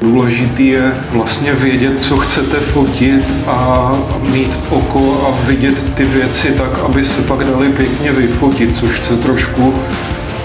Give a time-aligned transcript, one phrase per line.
[0.00, 3.92] Důležitý je vlastně vědět, co chcete fotit a
[4.32, 9.16] mít oko a vidět ty věci tak, aby se pak dali pěkně vyfotit, což chce
[9.16, 9.74] trošku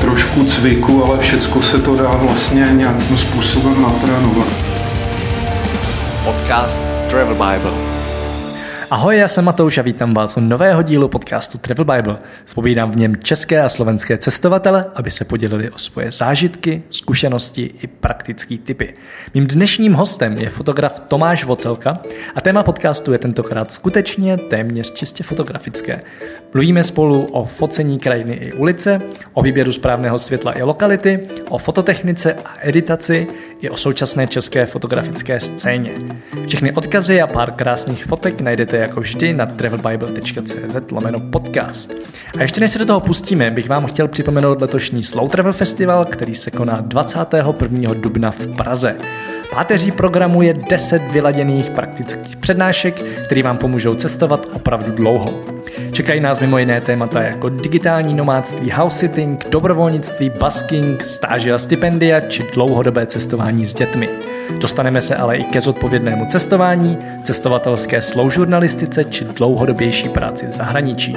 [0.02, 4.47] trošku cviku, ale všechno se to dá vlastně nějakým způsobem natrénovat.
[6.24, 7.94] Podcast Travel Bible.
[8.96, 12.17] Ahoj, já jsem Matouš a vítám vás u nového dílu podcastu Travel Bible.
[12.45, 17.88] Spovídám v něm české a slovenské cestovatele, aby se podělili o svoje zážitky, zkušenosti i
[17.88, 18.94] praktické typy.
[19.34, 21.98] Mým dnešním hostem je fotograf Tomáš Vocelka
[22.36, 26.02] a téma podcastu je tentokrát skutečně téměř čistě fotografické.
[26.53, 29.02] Mluvíme spolu o focení krajiny i ulice,
[29.34, 31.20] o výběru správného světla i lokality,
[31.50, 33.27] o fototechnice a editaci
[33.62, 35.91] i o současné české fotografické scéně.
[36.48, 41.94] Všechny odkazy a pár krásných fotek najdete jako vždy na travelbible.cz lomeno podcast.
[42.39, 46.05] A ještě než se do toho pustíme, bych vám chtěl připomenout letošní Slow Travel Festival,
[46.05, 47.94] který se koná 21.
[47.94, 48.95] dubna v Praze.
[49.55, 55.39] Páteří programu je 10 vyladěných praktických přednášek, které vám pomůžou cestovat opravdu dlouho.
[55.92, 62.20] Čekají nás mimo jiné témata jako digitální nomádství, house sitting, dobrovolnictví, basking, stáže a stipendia
[62.20, 64.09] či dlouhodobé cestování s dětmi.
[64.59, 71.16] Dostaneme se ale i ke zodpovědnému cestování, cestovatelské sloužurnalistice či dlouhodobější práci v zahraničí.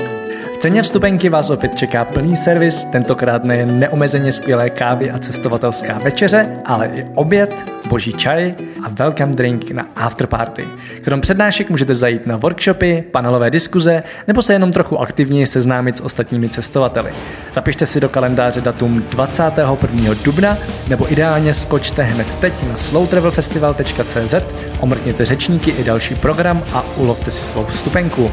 [0.54, 5.98] V ceně vstupenky vás opět čeká plný servis, tentokrát nejen neomezeně skvělé kávy a cestovatelská
[5.98, 7.54] večeře, ale i oběd,
[7.88, 10.64] boží čaj a welcome drink na afterparty.
[11.04, 16.00] Krom přednášek můžete zajít na workshopy, panelové diskuze nebo se jenom trochu aktivněji seznámit s
[16.00, 17.10] ostatními cestovateli.
[17.52, 20.14] Zapište si do kalendáře datum 21.
[20.24, 24.34] dubna nebo ideálně skočte hned teď na slowtravelfestival.cz,
[24.80, 28.30] omrkněte řečníky i další program a ulovte si svou vstupenku.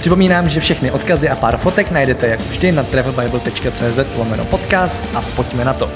[0.00, 5.22] Připomínám, že všechny odkazy a pár fotek najdete jak vždy na travelbible.cz lomeno podcast a
[5.36, 5.90] pojďme na to.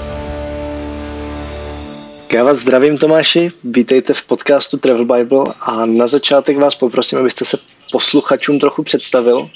[2.33, 7.45] Já vás zdravím Tomáši, vítejte v podcastu Travel Bible a na začátek vás poprosím, abyste
[7.45, 7.57] se
[7.91, 9.49] posluchačům trochu představil,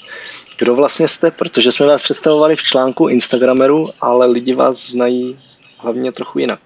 [0.58, 5.36] kdo vlastně jste, protože jsme vás představovali v článku Instagrameru, ale lidi vás znají
[5.78, 6.60] hlavně trochu jinak.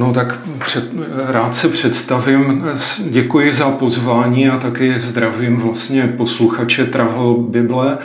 [0.00, 0.92] No tak před,
[1.26, 2.64] rád se představím.
[3.10, 7.98] Děkuji za pozvání a taky zdravím vlastně posluchače Travel Bible.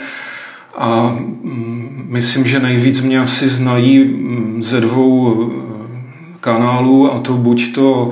[0.78, 5.54] A mm, myslím, že nejvíc mě asi znají mm, ze dvou e,
[6.40, 8.10] kanálů a to buď to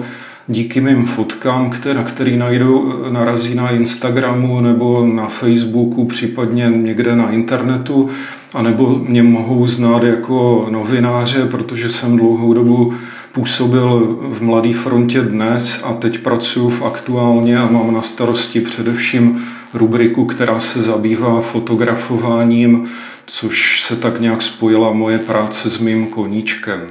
[0.48, 7.30] díky mým fotkám, které, který najdu, narazí na Instagramu nebo na Facebooku, případně někde na
[7.30, 8.08] internetu,
[8.54, 12.94] anebo mě mohou znát jako novináře, protože jsem dlouhou dobu
[13.34, 19.48] působil v Mladé frontě dnes a teď pracuji v aktuálně a mám na starosti především
[19.74, 22.90] rubriku, která se zabývá fotografováním,
[23.26, 26.88] což se tak nějak spojila moje práce s mým koníčkem.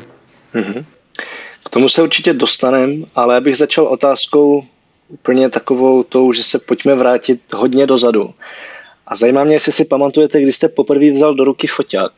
[0.55, 0.85] Mm-hmm.
[1.65, 4.65] K tomu se určitě dostanem, ale já bych začal otázkou
[5.07, 8.29] úplně takovou tou, že se pojďme vrátit hodně dozadu.
[9.07, 12.11] A zajímá mě, jestli si pamatujete, kdy jste poprvé vzal do ruky foťák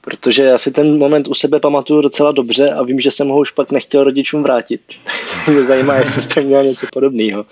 [0.00, 3.38] protože já si ten moment u sebe pamatuju docela dobře a vím, že jsem ho
[3.38, 4.80] už pak nechtěl rodičům vrátit.
[5.48, 7.46] Mě zajímá, jestli jste měl něco podobného.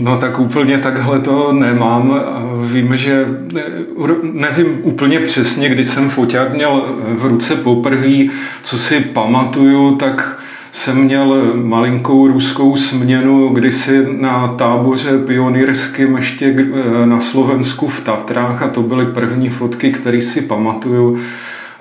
[0.00, 2.24] No tak úplně takhle to nemám.
[2.72, 3.26] Vím, že
[4.22, 8.26] nevím úplně přesně, kdy jsem foťák měl v ruce poprvé,
[8.62, 10.42] co si pamatuju, tak
[10.72, 16.56] jsem měl malinkou ruskou směnu kdysi na táboře pionýrským ještě
[17.04, 21.18] na Slovensku v Tatrách a to byly první fotky, které si pamatuju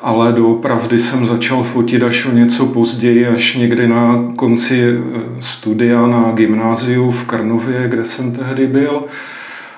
[0.01, 6.07] ale doopravdy jsem začal fotit až o něco později, až někdy na konci eh, studia
[6.07, 9.03] na gymnáziu v Karnově, kde jsem tehdy byl.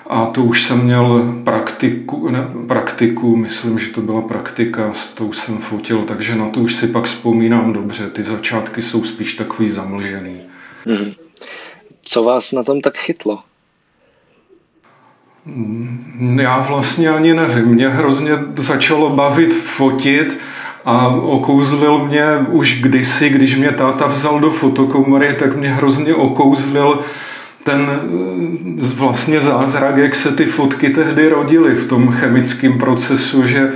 [0.09, 5.33] A to už jsem měl praktiku, ne, praktiku, myslím, že to byla praktika, s tou
[5.33, 8.09] jsem fotil, takže na to už si pak vzpomínám dobře.
[8.09, 10.41] Ty začátky jsou spíš takový zamlžený.
[10.85, 11.15] Mm-hmm.
[12.01, 13.39] Co vás na tom tak chytlo?
[16.41, 17.65] Já vlastně ani nevím.
[17.65, 20.39] Mě hrozně začalo bavit fotit
[20.85, 27.03] a okouzlil mě už kdysi, když mě táta vzal do fotokomory, tak mě hrozně okouzlil
[27.63, 33.71] ten eh, vlastně zázrak, jak se ty fotky tehdy rodily v tom chemickém procesu, že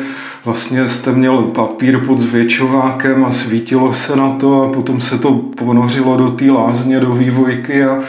[0.45, 5.33] vlastně jste měl papír pod zvětšovákem a svítilo se na to a potom se to
[5.33, 7.99] ponořilo do té lázně, do vývojky a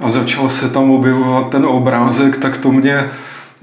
[0.00, 3.04] a začal se tam objevovat ten obrázek, tak to mě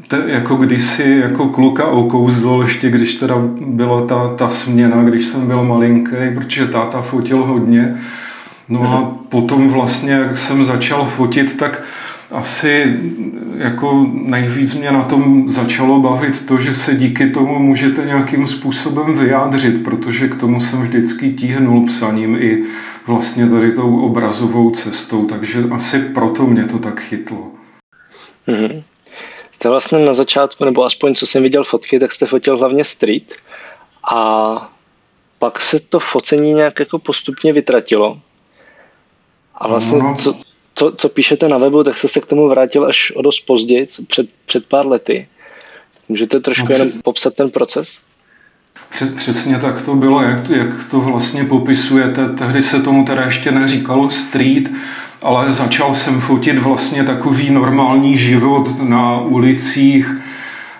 [0.07, 3.35] te, jako kdysi jako kluka okouzlo, ještě když teda
[3.65, 7.95] byla ta, ta směna, když jsem byl malinký, protože táta fotil hodně.
[8.71, 11.81] No a potom vlastně, jak jsem začal fotit, tak
[12.31, 12.99] asi
[13.57, 19.17] jako nejvíc mě na tom začalo bavit to, že se díky tomu můžete nějakým způsobem
[19.17, 22.63] vyjádřit, protože k tomu jsem vždycky tíhnul psaním i
[23.07, 27.51] vlastně tady tou obrazovou cestou, takže asi proto mě to tak chytlo.
[28.47, 28.83] Mm-hmm.
[29.51, 33.33] Jste vlastně na začátku, nebo aspoň co jsem viděl fotky, tak jste fotil hlavně street
[34.11, 34.71] a
[35.39, 38.19] pak se to focení nějak jako postupně vytratilo.
[39.55, 40.15] A vlastně no.
[40.15, 40.35] co,
[40.73, 43.87] to, co píšete na webu, tak jste se k tomu vrátil až o dost později,
[44.07, 45.27] před, před pár lety.
[46.09, 48.01] Můžete trošku no, jenom popsat ten proces?
[49.15, 52.29] Přesně tak to bylo, jak to, jak to vlastně popisujete.
[52.29, 54.71] Tehdy se tomu teda ještě neříkalo street,
[55.21, 60.11] ale začal jsem fotit vlastně takový normální život na ulicích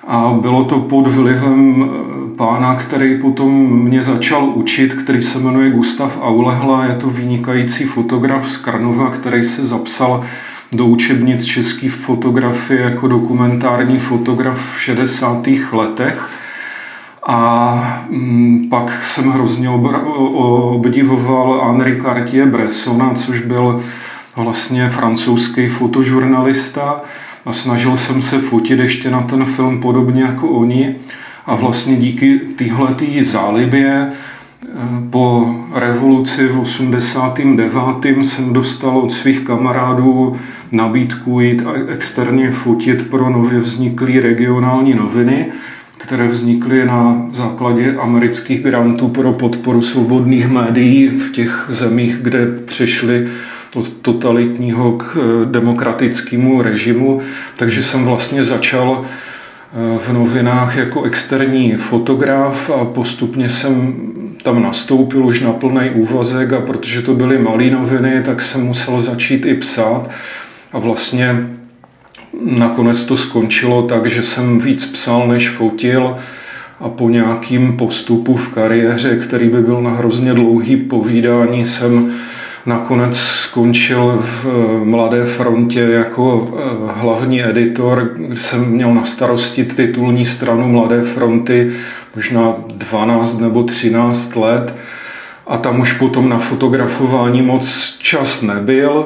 [0.07, 1.91] a bylo to pod vlivem
[2.41, 8.49] pána, který potom mě začal učit, který se jmenuje Gustav Aulehla, je to vynikající fotograf
[8.49, 10.23] z Karnova, který se zapsal
[10.71, 15.47] do učebnic české fotografie jako dokumentární fotograf v 60.
[15.71, 16.29] letech.
[17.27, 23.81] A mm, pak jsem hrozně obdivoval Henri Cartier-Bressona, což byl
[24.35, 27.01] vlastně francouzský fotožurnalista
[27.45, 30.95] a snažil jsem se fotit ještě na ten film podobně jako oni
[31.51, 34.67] a vlastně díky téhletý zálibě eh,
[35.09, 38.05] po revoluci v 89.
[38.21, 40.35] jsem dostal od svých kamarádů
[40.71, 45.45] nabídku jít externě fotit pro nově vzniklé regionální noviny,
[45.97, 53.27] které vznikly na základě amerických grantů pro podporu svobodných médií v těch zemích, kde přešly
[53.75, 57.21] od totalitního k eh, demokratickému režimu,
[57.55, 59.05] takže jsem vlastně začal
[59.73, 63.95] v novinách jako externí fotograf a postupně jsem
[64.43, 69.01] tam nastoupil už na plný úvazek a protože to byly malé noviny, tak jsem musel
[69.01, 70.09] začít i psát.
[70.73, 71.35] A vlastně
[72.45, 76.15] nakonec to skončilo tak, že jsem víc psal, než fotil
[76.79, 82.13] a po nějakým postupu v kariéře, který by byl na hrozně dlouhý povídání, jsem
[82.65, 86.61] Nakonec skončil v eh, Mladé frontě jako eh,
[86.93, 91.71] hlavní editor, kde jsem měl na starosti titulní stranu Mladé fronty
[92.15, 94.75] možná 12 nebo 13 let.
[95.47, 99.05] A tam už potom na fotografování moc čas nebyl,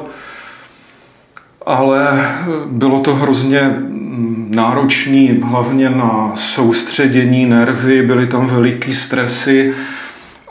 [1.66, 9.74] ale eh, bylo to hrozně mm, náročný, hlavně na soustředění nervy, byly tam veliký stresy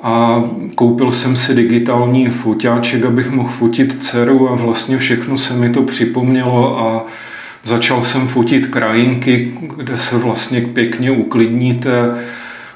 [0.05, 0.43] a
[0.75, 5.83] koupil jsem si digitální foťáček, abych mohl fotit dceru a vlastně všechno se mi to
[5.83, 7.05] připomnělo a
[7.63, 12.25] začal jsem fotit krajinky, kde se vlastně pěkně uklidníte,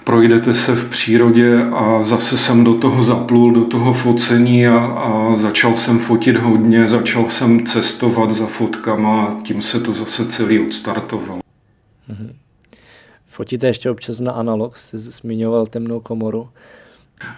[0.03, 5.35] projdete se v přírodě a zase jsem do toho zaplul, do toho focení a, a
[5.35, 10.59] začal jsem fotit hodně, začal jsem cestovat za fotkama a tím se to zase celý
[10.59, 11.41] odstartovalo.
[12.11, 12.33] Mm-hmm.
[13.27, 16.49] Fotíte ještě občas na analog, jste zmiňoval temnou komoru.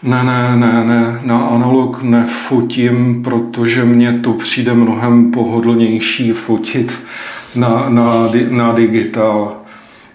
[0.04, 7.00] Ne, ne, ne, ne, na analog nefotím, protože mně to přijde mnohem pohodlnější fotit
[7.56, 9.56] na, na, na digitál.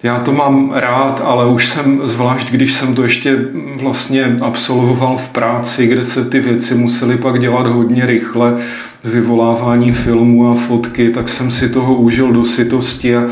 [0.02, 3.38] Já to mám rád, ale už jsem, zvlášť když jsem to ještě
[3.80, 8.56] vlastně absolvoval v práci, kde se ty věci musely pak dělat hodně rychle,
[9.04, 13.22] vyvolávání filmů a fotky, tak jsem si toho užil do sytosti a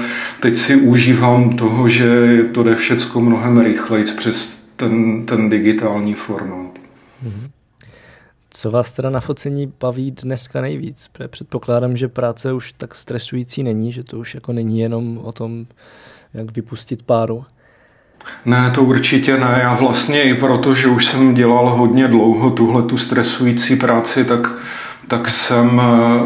[0.41, 2.07] teď si užívám toho, že
[2.53, 6.79] to jde všecko mnohem rychleji přes ten, ten digitální formát.
[7.23, 7.51] Mhm.
[8.51, 11.11] Co vás teda na focení baví dneska nejvíc?
[11.29, 15.67] Předpokládám, že práce už tak stresující není, že to už jako není jenom o tom,
[16.35, 17.45] jak vypustit páru.
[18.45, 19.61] Ne, to určitě ne.
[19.63, 24.49] Já vlastně i proto, že už jsem dělal hodně dlouho tuhle tu stresující práci, tak,
[25.09, 26.21] tak jsem eh,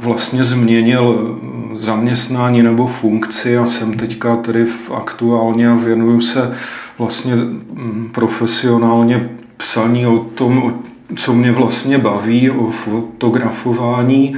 [0.00, 1.38] vlastně změnil
[1.76, 6.56] zaměstnání nebo funkci a jsem teďka tedy v aktuálně a věnuju se
[6.98, 10.74] vlastně mm, profesionálně psaní o tom,
[11.16, 14.36] co mě vlastně baví, o fotografování,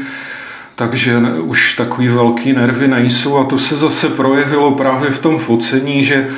[0.76, 6.04] takže už takový velký nervy nejsou a to se zase projevilo právě v tom focení,
[6.04, 6.28] že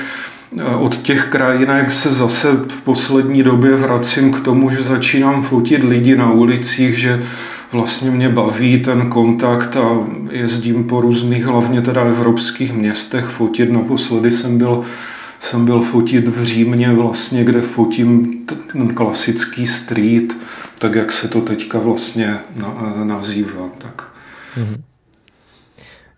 [0.58, 5.84] e, od těch krajinek se zase v poslední době vracím k tomu, že začínám fotit
[5.84, 7.25] lidi na ulicích, že
[7.72, 13.72] vlastně mě baví ten kontakt a jezdím po různých, hlavně teda evropských městech fotit.
[13.72, 14.84] Naposledy jsem byl
[15.40, 18.38] jsem byl fotit v Římě vlastně, kde fotím
[18.73, 20.33] ten klasický street,
[20.78, 22.38] tak jak se to teďka vlastně
[23.04, 23.68] nazývá.
[23.78, 24.12] Tak.
[24.57, 24.80] Mm-hmm.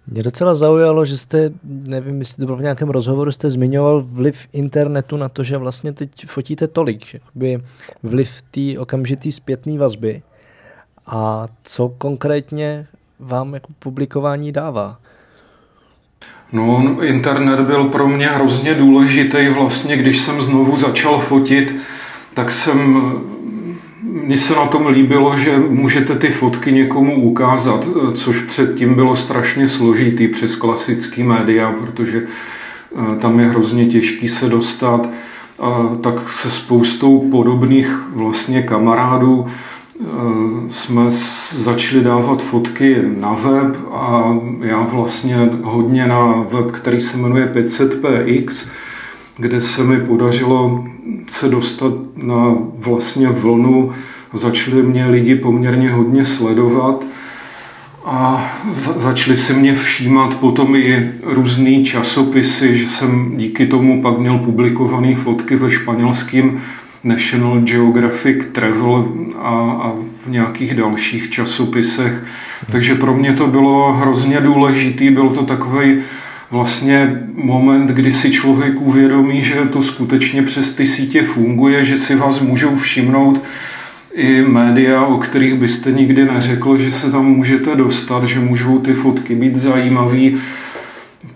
[0.06, 4.48] Mě docela zaujalo, že jste, nevím, jestli to bylo v nějakém rozhovoru, jste zmiňoval vliv
[4.52, 7.62] internetu na to, že vlastně teď fotíte tolik, že by
[8.02, 10.22] vliv té okamžitý zpětné vazby.
[11.06, 12.86] A co konkrétně
[13.18, 14.98] vám jako publikování dává?
[16.52, 19.48] No, internet byl pro mě hrozně důležitý.
[19.48, 21.76] Vlastně, když jsem znovu začal fotit,
[22.34, 23.02] tak jsem
[24.02, 29.68] mně se na tom líbilo, že můžete ty fotky někomu ukázat, což předtím bylo strašně
[29.68, 35.08] složitý přes klasický média, protože eh, tam je hrozně těžký se dostat.
[35.60, 39.46] A tak se spoustou podobných vlastně kamarádů
[40.68, 41.02] jsme
[41.50, 48.70] začali dávat fotky na web a já vlastně hodně na web, který se jmenuje 500px,
[49.36, 50.84] kde se mi podařilo
[51.28, 53.92] se dostat na vlastně vlnu.
[54.32, 57.04] Začali mě lidi poměrně hodně sledovat
[58.04, 58.50] a
[58.96, 65.14] začali se mě všímat potom i různý časopisy, že jsem díky tomu pak měl publikované
[65.14, 66.60] fotky ve španělském
[67.04, 69.48] National Geographic Travel a,
[69.82, 69.92] a
[70.24, 72.24] v nějakých dalších časopisech.
[72.72, 75.98] Takže pro mě to bylo hrozně důležitý, byl to takový
[76.50, 82.16] vlastně moment, kdy si člověk uvědomí, že to skutečně přes ty sítě funguje, že si
[82.16, 83.42] vás můžou všimnout
[84.14, 88.94] i média, o kterých byste nikdy neřekl, že se tam můžete dostat, že můžou ty
[88.94, 90.30] fotky být zajímavé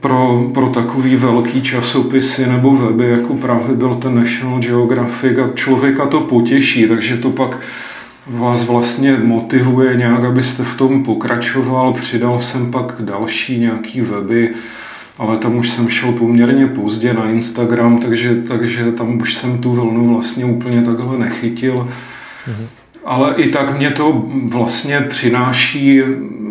[0.05, 6.07] pro, pro takový velký časopisy nebo weby, jako právě byl ten National Geographic a člověka
[6.07, 7.61] to potěší, takže to pak
[8.27, 11.93] vás vlastně motivuje nějak, abyste v tom pokračoval.
[11.93, 14.55] Přidal jsem pak další nějaký weby,
[15.19, 19.73] ale tam už jsem šel poměrně pozdě na Instagram, takže, takže tam už jsem tu
[19.73, 21.89] vlnu vlastně úplně takhle nechytil.
[22.49, 22.84] Mm-hmm.
[23.05, 26.03] Ale i tak mě to vlastně přináší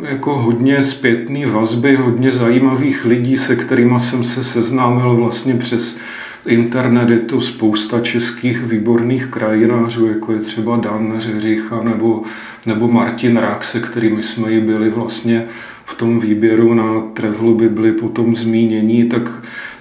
[0.01, 5.99] jako hodně zpětný vazby, hodně zajímavých lidí, se kterými jsem se seznámil vlastně přes
[6.47, 7.09] internet.
[7.09, 12.23] Je to spousta českých výborných krajinářů, jako je třeba Dan Řeřicha nebo,
[12.65, 15.45] nebo Martin Rák, se kterými jsme i byli vlastně
[15.85, 19.31] v tom výběru na Travel Bibli potom zmínění, tak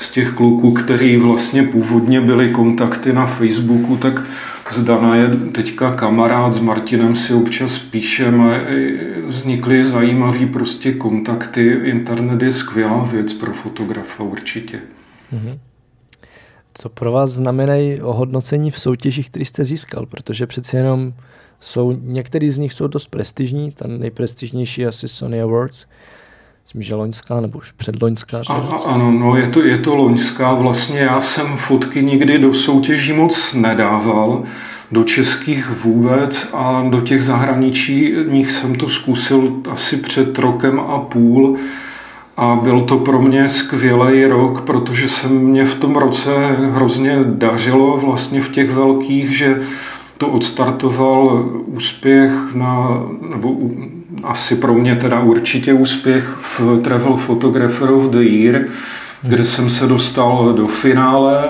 [0.03, 4.23] z těch kluků, který vlastně původně byly kontakty na Facebooku, tak
[4.73, 8.55] z Dana je teďka kamarád, s Martinem si občas píšem a
[9.27, 11.81] vznikly zajímavé prostě kontakty.
[11.85, 14.79] Internet je skvělá věc pro fotografa určitě.
[15.33, 15.59] Mm-hmm.
[16.75, 20.07] Co pro vás znamenají ohodnocení v soutěžích, který jste získal?
[20.07, 21.13] Protože přeci jenom
[21.61, 25.87] jsou, některý z nich jsou dost prestižní, ta nejprestižnější asi Sony Awards,
[26.65, 28.43] myslím, že loňská nebo už předloňská.
[28.49, 28.55] A,
[28.87, 30.55] ano, no je to, je to loňská.
[30.55, 34.43] Vlastně já jsem fotky nikdy do soutěží moc nedával,
[34.93, 41.57] do českých vůbec a do těch zahraničních jsem to zkusil asi před rokem a půl.
[42.37, 46.31] A byl to pro mě skvělý rok, protože se mě v tom roce
[46.73, 49.61] hrozně dařilo vlastně v těch velkých, že
[50.19, 53.57] to odstartoval úspěch na, nebo
[54.23, 58.65] asi pro mě teda určitě úspěch v Travel Photographer of the Year,
[59.23, 61.49] kde jsem se dostal do finále.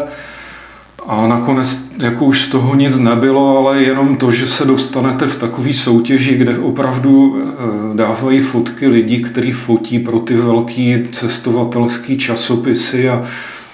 [1.07, 5.41] A nakonec jako už z toho nic nebylo, ale jenom to, že se dostanete v
[5.41, 13.09] takové soutěži, kde opravdu eh, dávají fotky lidí, kteří fotí pro ty velký cestovatelský časopisy
[13.09, 13.25] a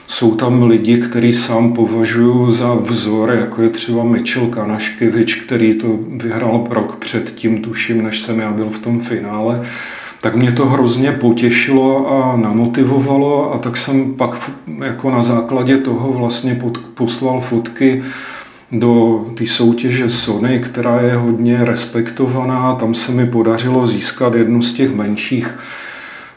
[0.08, 5.98] jsou tam lidi, který sám považuji za vzor, jako je třeba Mitchell Kanaškevič, který to
[6.08, 9.62] vyhrál rok předtím, tuším, než jsem já byl v tom finále.
[10.20, 14.50] Tak mě to hrozně potěšilo a namotivovalo a tak jsem pak
[14.84, 18.02] jako na základě toho vlastně pod, poslal fotky
[18.72, 22.74] do té soutěže Sony, která je hodně respektovaná.
[22.74, 25.58] Tam se mi podařilo získat jednu z těch menších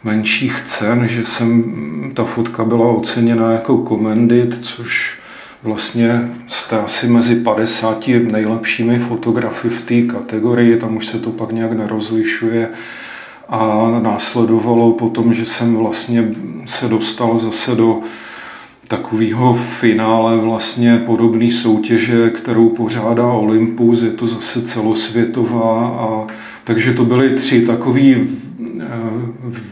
[0.04, 1.64] menších cen, že jsem,
[2.14, 5.20] ta fotka byla oceněna jako Commendit, což
[5.64, 11.52] vlastně jste asi mezi 50 nejlepšími fotografy v té kategorii, tam už se to pak
[11.52, 12.70] nějak nerozlišuje.
[13.50, 16.28] A následovalo potom, že jsem vlastně
[16.66, 18.00] se dostal zase do
[18.88, 26.28] takového finále vlastně podobné soutěže, kterou pořádá Olympus, je to zase celosvětová a
[26.64, 28.16] takže to byly tři takové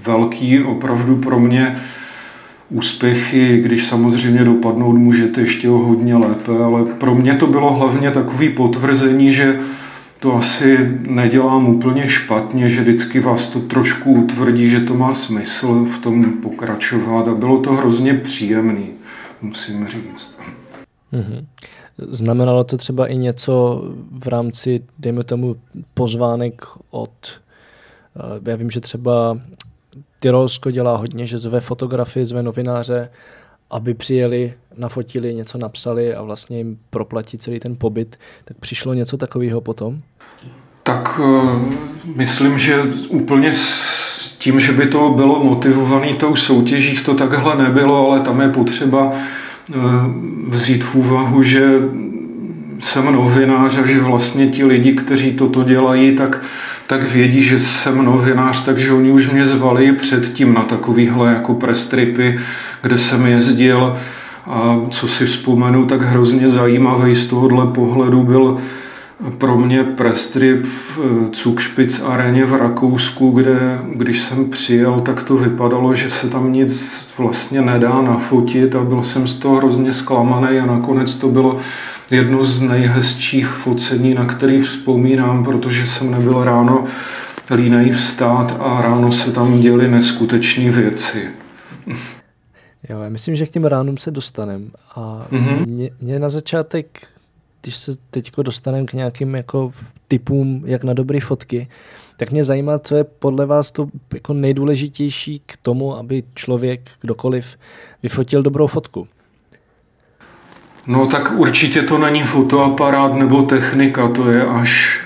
[0.05, 1.75] velký opravdu pro mě
[2.69, 8.11] úspěchy, když samozřejmě dopadnout můžete ještě o hodně lépe, ale pro mě to bylo hlavně
[8.11, 9.59] takové potvrzení, že
[10.19, 15.85] to asi nedělám úplně špatně, že vždycky vás to trošku utvrdí, že to má smysl
[15.85, 18.87] v tom pokračovat a bylo to hrozně příjemný,
[19.41, 20.39] musím říct.
[21.13, 21.45] Mm-hmm.
[21.97, 25.55] Znamenalo to třeba i něco v rámci, dejme tomu,
[25.93, 27.41] pozvánek od,
[28.45, 29.37] já vím, že třeba
[30.19, 33.09] Tyrolsko dělá hodně, že zve fotografii, zve novináře,
[33.71, 38.17] aby přijeli, nafotili, něco napsali a vlastně jim proplatí celý ten pobyt.
[38.45, 40.01] Tak přišlo něco takového potom?
[40.83, 41.61] Tak uh,
[42.15, 43.53] myslím, že úplně
[44.39, 49.11] tím, že by to bylo motivované tou soutěží, to takhle nebylo, ale tam je potřeba
[49.11, 49.75] eh,
[50.47, 51.69] vzít v úvahu, že
[52.79, 56.41] jsem novinář a že vlastně ti lidi, kteří toto dělají, tak,
[56.89, 62.39] tak vědí, že jsem novinář, takže oni už mě zvali předtím na takovýhle jako prestripy,
[62.81, 63.97] kde jsem jezdil.
[64.45, 68.57] A co si vzpomenu, tak hrozně zajímavý z tohohle pohledu byl
[69.37, 75.37] pro mě prestrip v eh, Zugspitz aréně v Rakousku, kde když jsem přijel, tak to
[75.37, 80.59] vypadalo, že se tam nic vlastně nedá nafotit a byl jsem z toho hrozně zklamaný
[80.59, 81.57] a nakonec to bylo
[82.11, 86.85] jedno z nejhezčích focení, na který vzpomínám, protože jsem nebyl ráno
[87.55, 91.27] línej vstát a ráno se tam děly neskutečné věci.
[92.89, 94.71] Jo, já myslím, že k těm ránům se dostanem.
[94.95, 95.67] A mm-hmm.
[95.67, 97.07] mě, mě na začátek
[97.61, 99.71] když se teď dostaneme k nějakým jako
[100.07, 101.67] typům, jak na dobré fotky,
[102.17, 107.57] tak mě zajímá, co je podle vás to jako nejdůležitější k tomu, aby člověk, kdokoliv,
[108.03, 109.07] vyfotil dobrou fotku.
[110.89, 115.01] No tak určitě to není fotoaparát nebo technika, to je až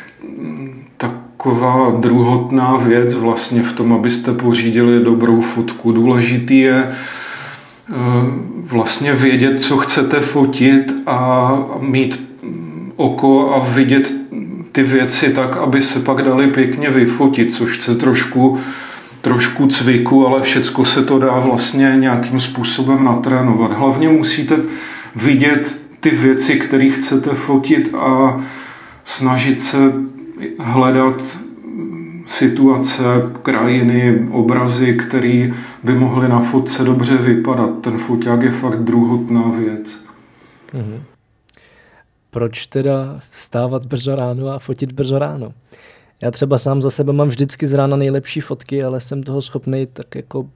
[0.97, 5.91] taková druhotná věc vlastně v tom, abyste pořídili dobrou fotku.
[5.91, 7.93] Důležitý je eh,
[8.55, 12.37] vlastně vědět, co chcete fotit a mít
[12.95, 14.13] oko a vidět
[14.71, 18.59] ty věci tak, aby se pak dali pěkně vyfotit, což chce trošku,
[19.21, 23.73] trošku cviku, ale všecko se to dá vlastně nějakým způsobem natrénovat.
[23.73, 24.57] Hlavně musíte
[25.15, 28.41] vidět ty věci, které chcete fotit a
[29.03, 29.93] snažit se
[30.59, 31.37] hledat
[32.25, 33.03] situace,
[33.41, 35.49] krajiny, obrazy, které
[35.83, 37.81] by mohly na fotce dobře vypadat.
[37.81, 40.05] Ten foťák je fakt druhotná věc.
[40.73, 40.99] Mm-hmm
[42.33, 45.53] proč teda vstávat brzo ráno a fotit brzo ráno.
[46.21, 49.85] Já třeba sám za sebe mám vždycky z rána nejlepší fotky, ale jsem toho schopný
[49.85, 50.49] tak jako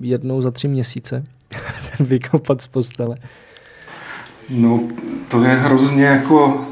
[0.00, 1.24] jednou za tři měsíce
[2.00, 3.16] vykopat z postele.
[4.50, 4.80] No,
[5.28, 6.66] to je hrozně jako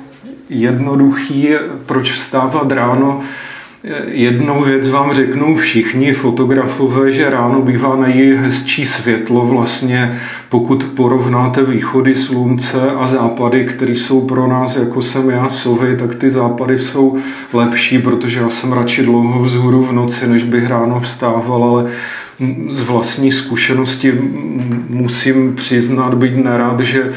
[0.48, 1.48] jednoduchý,
[1.86, 3.20] proč vstávat ráno.
[4.06, 12.14] Jednou věc vám řeknou všichni fotografové, že ráno bývá nejhezčí světlo vlastně, pokud porovnáte východy
[12.14, 17.18] slunce a západy, které jsou pro nás, jako jsem já, sovy, tak ty západy jsou
[17.52, 21.90] lepší, protože já jsem radši dlouho vzhůru v noci, než bych ráno vstával, ale
[22.70, 24.12] z vlastní zkušenosti
[24.88, 27.12] musím přiznat, být nerad, že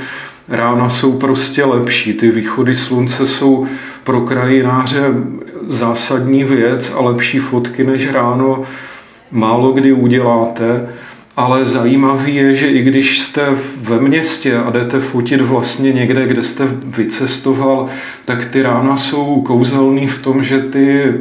[0.48, 2.14] rána jsou prostě lepší.
[2.14, 3.68] Ty východy slunce jsou
[4.04, 5.14] pro krajináře
[5.68, 8.64] zásadní věc a lepší fotky než ráno
[9.32, 10.90] málo kdy uděláte.
[11.38, 13.48] Ale zajímavý je, že i když jste
[13.82, 17.88] ve městě a jdete fotit vlastně někde, kde jste vycestoval,
[18.26, 21.14] tak ty rána jsou kouzelný v tom, že ty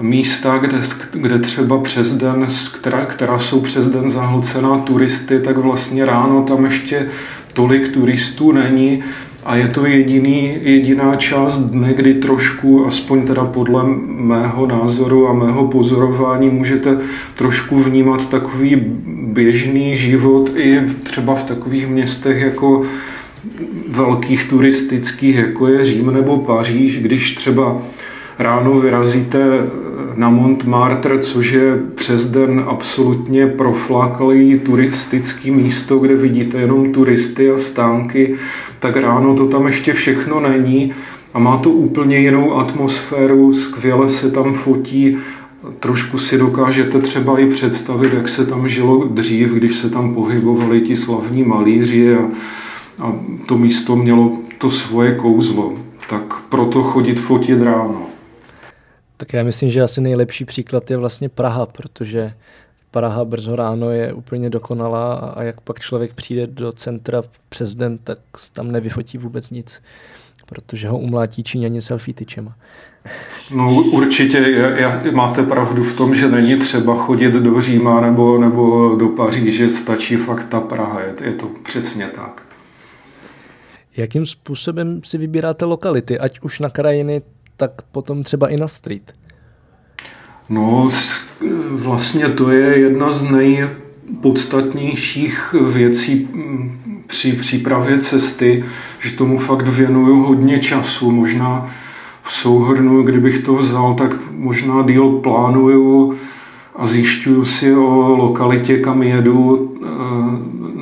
[0.00, 0.78] místa, kde,
[1.12, 6.64] kde třeba přes den, která, která jsou přes den zahlcená turisty, tak vlastně ráno tam
[6.64, 7.06] ještě
[7.52, 9.02] tolik turistů není.
[9.44, 15.32] A je to jediný, jediná část dne, kdy trošku, aspoň teda podle mého názoru a
[15.32, 16.98] mého pozorování, můžete
[17.34, 22.82] trošku vnímat takový běžný život i třeba v takových městech jako
[23.88, 27.82] velkých turistických, jako je Řím nebo Paříž, když třeba
[28.38, 29.38] ráno vyrazíte
[30.14, 37.58] na Montmartre, což je přes den absolutně proflákalý turistický místo, kde vidíte jenom turisty a
[37.58, 38.34] stánky,
[38.80, 40.92] tak ráno to tam ještě všechno není
[41.34, 45.18] a má to úplně jinou atmosféru, skvěle se tam fotí,
[45.80, 50.80] trošku si dokážete třeba i představit, jak se tam žilo dřív, když se tam pohybovali
[50.80, 52.28] ti slavní malíři a,
[53.00, 53.12] a
[53.46, 55.72] to místo mělo to svoje kouzlo.
[56.10, 58.07] Tak proto chodit fotit ráno.
[59.20, 62.34] Tak já myslím, že asi nejlepší příklad je vlastně Praha, protože
[62.90, 67.98] Praha brzo ráno je úplně dokonalá a jak pak člověk přijde do centra přes den,
[67.98, 68.18] tak
[68.52, 69.82] tam nevyfotí vůbec nic,
[70.46, 72.54] protože ho umlátí Číňani selfie tyčema.
[73.50, 78.94] No určitě je, máte pravdu v tom, že není třeba chodit do Říma nebo, nebo
[78.96, 82.42] do Paříže, stačí fakt ta Praha, je, je to přesně tak.
[83.96, 87.22] Jakým způsobem si vybíráte lokality, ať už na krajiny,
[87.58, 89.14] tak potom třeba i na street?
[90.48, 90.88] No,
[91.70, 96.28] vlastně to je jedna z nejpodstatnějších věcí
[97.06, 98.64] při přípravě cesty,
[98.98, 101.10] že tomu fakt věnuju hodně času.
[101.10, 101.70] Možná
[102.22, 106.14] v souhrnu, kdybych to vzal, tak možná díl plánuju
[106.76, 109.86] a zjišťuju si o lokalitě, kam jedu eh,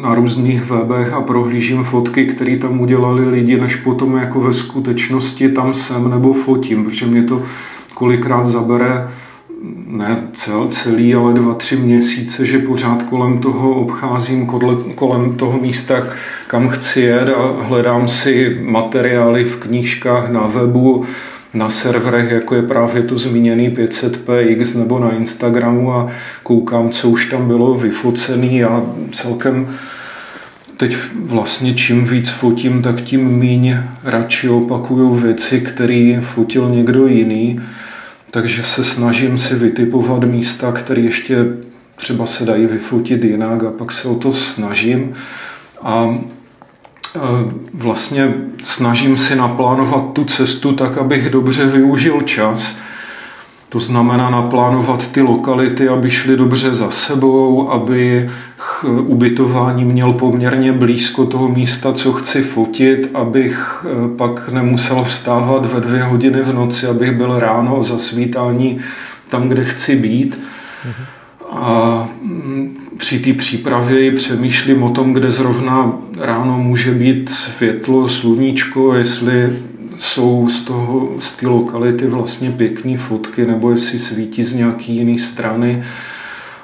[0.06, 5.48] na různých webech a prohlížím fotky, které tam udělali lidi, než potom jako ve skutečnosti
[5.48, 7.42] tam jsem nebo fotím, protože mě to
[7.94, 9.08] kolikrát zabere
[9.86, 14.46] ne cel, celý, ale dva, tři měsíce, že pořád kolem toho obcházím,
[14.94, 16.06] kolem toho místa,
[16.46, 21.04] kam chci jet a hledám si materiály v knížkách na webu,
[21.54, 26.08] na serverech, jako je právě to zmíněný 500px nebo na Instagramu a
[26.42, 28.64] koukám, co už tam bylo vyfocený.
[28.64, 29.68] A celkem
[30.76, 37.60] teď vlastně čím víc fotím, tak tím míň radši opakuju věci, které fotil někdo jiný.
[38.30, 41.36] Takže se snažím si vytipovat místa, které ještě
[41.96, 45.14] třeba se dají vyfotit jinak a pak se o to snažím.
[45.82, 46.18] A
[47.74, 48.34] vlastně
[48.64, 52.78] snažím si naplánovat tu cestu tak, abych dobře využil čas.
[53.68, 58.31] To znamená naplánovat ty lokality, aby šly dobře za sebou, aby
[58.85, 65.81] ubytování měl poměrně blízko toho místa, co chci fotit, abych e, pak nemusel vstávat ve
[65.81, 68.79] dvě hodiny v noci, abych byl ráno za svítání
[69.29, 70.40] tam, kde chci být.
[71.50, 78.94] A mm, při té přípravě přemýšlím o tom, kde zrovna ráno může být světlo, sluníčko,
[78.94, 79.52] jestli
[79.98, 85.18] jsou z, toho, z té lokality vlastně pěkné fotky, nebo jestli svítí z nějaký jiné
[85.18, 85.85] strany.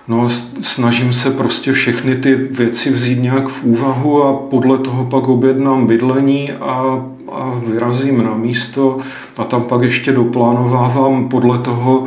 [0.09, 0.29] No,
[0.63, 5.87] snažím se prostě všechny ty věci vzít nějak v úvahu a podle toho pak objednám
[5.87, 8.99] bydlení a, a vyrazím na místo
[9.39, 12.07] a tam pak ještě doplánovávám podle toho,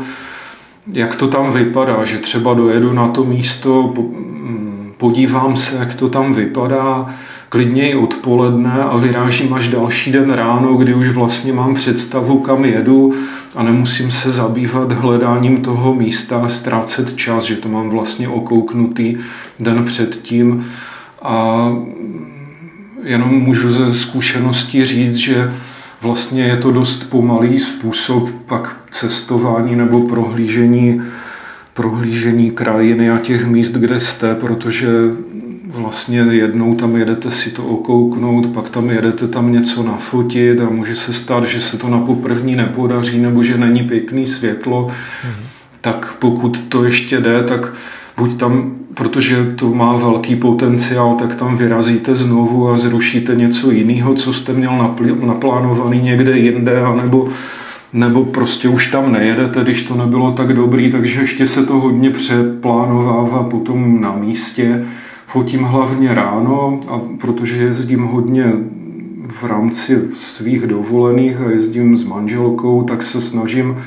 [0.91, 6.09] jak to tam vypadá, že třeba dojedu na to místo, mm, podívám se, jak to
[6.09, 7.15] tam vypadá,
[7.55, 12.65] klidně i odpoledne a vyrážím až další den ráno, kdy už vlastně mám představu, kam
[12.65, 13.13] jedu
[13.55, 19.17] a nemusím se zabývat hledáním toho místa, ztrácet čas, že to mám vlastně okouknutý
[19.59, 20.65] den předtím.
[21.21, 21.69] A
[23.03, 25.53] jenom můžu ze zkušenosti říct, že
[26.01, 31.01] vlastně je to dost pomalý způsob pak cestování nebo prohlížení,
[31.73, 34.87] prohlížení krajiny a těch míst, kde jste, protože
[35.75, 40.95] vlastně jednou tam jedete si to okouknout, pak tam jedete tam něco nafotit a může
[40.95, 45.45] se stát, že se to na poprvní nepodaří nebo že není pěkný světlo, mm-hmm.
[45.81, 47.73] tak pokud to ještě jde, tak
[48.17, 54.13] buď tam, protože to má velký potenciál, tak tam vyrazíte znovu a zrušíte něco jiného,
[54.13, 57.29] co jste měl naplánovaný někde jinde, anebo
[57.93, 62.09] nebo prostě už tam nejedete, když to nebylo tak dobrý, takže ještě se to hodně
[62.09, 64.85] přeplánovává potom na místě.
[65.35, 68.53] Fotím hlavně ráno, a protože jezdím hodně
[69.27, 73.77] v rámci svých dovolených a jezdím s manželkou, tak se snažím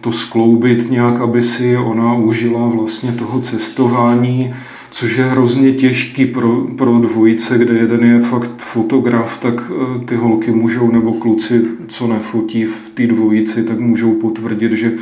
[0.00, 4.54] to skloubit nějak, aby si ona užila vlastně toho cestování,
[4.90, 10.16] což je hrozně těžký pro, pro dvojice, kde jeden je fakt fotograf, tak e, ty
[10.16, 14.92] holky můžou, nebo kluci, co nefotí v té dvojici, tak můžou potvrdit, že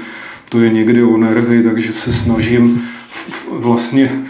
[0.49, 2.83] to je někdy o nervy, takže se snažím
[3.51, 4.25] vlastně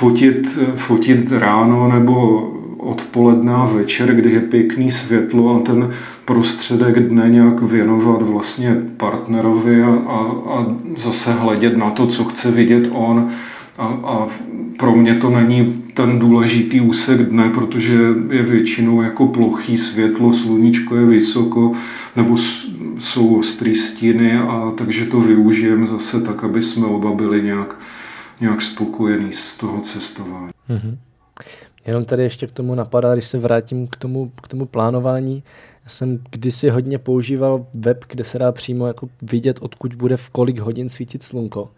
[0.00, 2.46] fotit, fotit ráno nebo
[2.78, 5.90] odpoledne a večer, kdy je pěkný světlo a ten
[6.24, 12.50] prostředek dne nějak věnovat vlastně partnerovi a, a, a zase hledět na to, co chce
[12.50, 13.28] vidět on.
[13.78, 14.26] A, a
[14.76, 17.94] pro mě to není ten důležitý úsek dne, protože
[18.30, 21.72] je většinou jako plochý světlo, sluníčko je vysoko,
[22.16, 22.36] nebo
[22.98, 27.76] jsou ostrý stíny, a takže to využijeme zase tak, aby jsme oba byli nějak,
[28.40, 30.50] nějak spokojení z toho cestování.
[30.68, 30.96] Mm-hmm.
[31.86, 35.42] Jenom tady ještě k tomu napadá, když se vrátím k tomu, k tomu plánování.
[35.84, 40.30] Já jsem kdysi hodně používal web, kde se dá přímo jako vidět, odkud bude v
[40.30, 41.70] kolik hodin svítit slunko.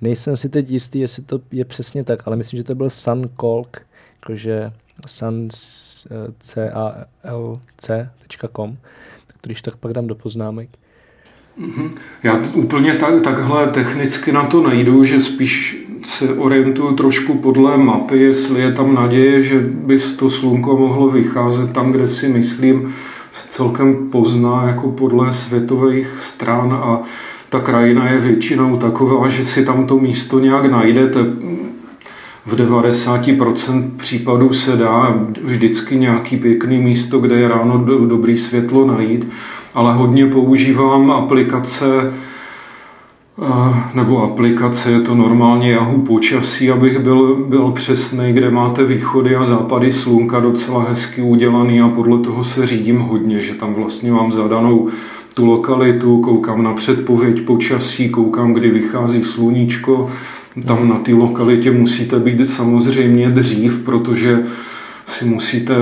[0.00, 3.68] Nejsem si teď jistý, jestli to je přesně tak, ale myslím, že to byl SunCalc,
[4.22, 4.72] jakože
[5.06, 6.08] suncalc.com,
[9.26, 10.68] tak když tak pak dám do poznámek.
[11.56, 11.90] Mhm.
[12.22, 18.18] Já úplně tak, takhle technicky na to nejdu, že spíš se orientuju trošku podle mapy,
[18.18, 22.94] jestli je tam naděje, že by to slunko mohlo vycházet tam, kde si myslím,
[23.32, 27.02] se celkem pozná jako podle světových stran a
[27.48, 31.20] ta krajina je většinou taková, že si tam to místo nějak najdete.
[32.46, 39.28] V 90% případů se dá vždycky nějaký pěkný místo, kde je ráno dobrý světlo najít,
[39.74, 42.12] ale hodně používám aplikace
[43.94, 49.44] nebo aplikace, je to normálně Yahoo počasí, abych byl, byl přesný, kde máte východy a
[49.44, 54.32] západy slunka docela hezky udělaný a podle toho se řídím hodně, že tam vlastně mám
[54.32, 54.88] zadanou
[55.34, 60.10] tu lokalitu, koukám na předpověď počasí, koukám, kdy vychází sluníčko,
[60.66, 64.44] tam na té lokalitě musíte být samozřejmě dřív, protože
[65.04, 65.74] si musíte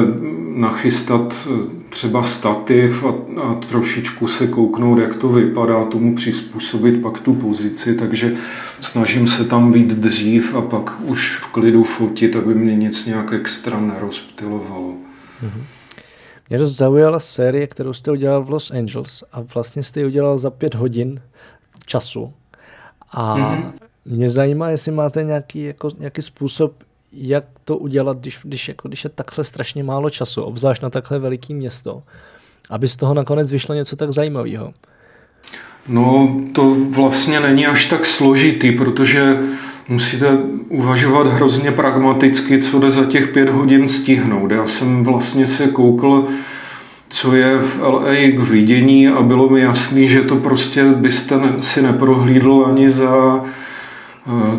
[0.56, 1.48] nachystat
[1.90, 7.94] třeba stativ a, a trošičku se kouknout, jak to vypadá, tomu přizpůsobit pak tu pozici,
[7.94, 8.34] takže
[8.80, 13.32] snažím se tam být dřív a pak už v klidu fotit, aby mě nic nějak
[13.32, 14.94] extra nerozptilovalo.
[15.42, 15.62] Mm-hmm.
[16.48, 20.38] Mě dost zaujala série, kterou jste udělal v Los Angeles a vlastně jste ji udělal
[20.38, 21.20] za pět hodin
[21.86, 22.32] času.
[23.10, 23.72] A mm-hmm.
[24.04, 26.72] mě zajímá, jestli máte nějaký, jako, nějaký způsob,
[27.12, 31.18] jak to udělat, když, když, jako, když je takhle strašně málo času, obzvlášť na takhle
[31.18, 32.02] veliký město,
[32.70, 34.72] aby z toho nakonec vyšlo něco tak zajímavého.
[35.88, 39.38] No, to vlastně není až tak složitý, protože
[39.88, 44.50] musíte uvažovat hrozně pragmaticky, co jde za těch pět hodin stihnout.
[44.50, 46.28] Já jsem vlastně se koukl,
[47.08, 51.82] co je v LA k vidění a bylo mi jasný, že to prostě byste si
[51.82, 53.44] neprohlídl ani za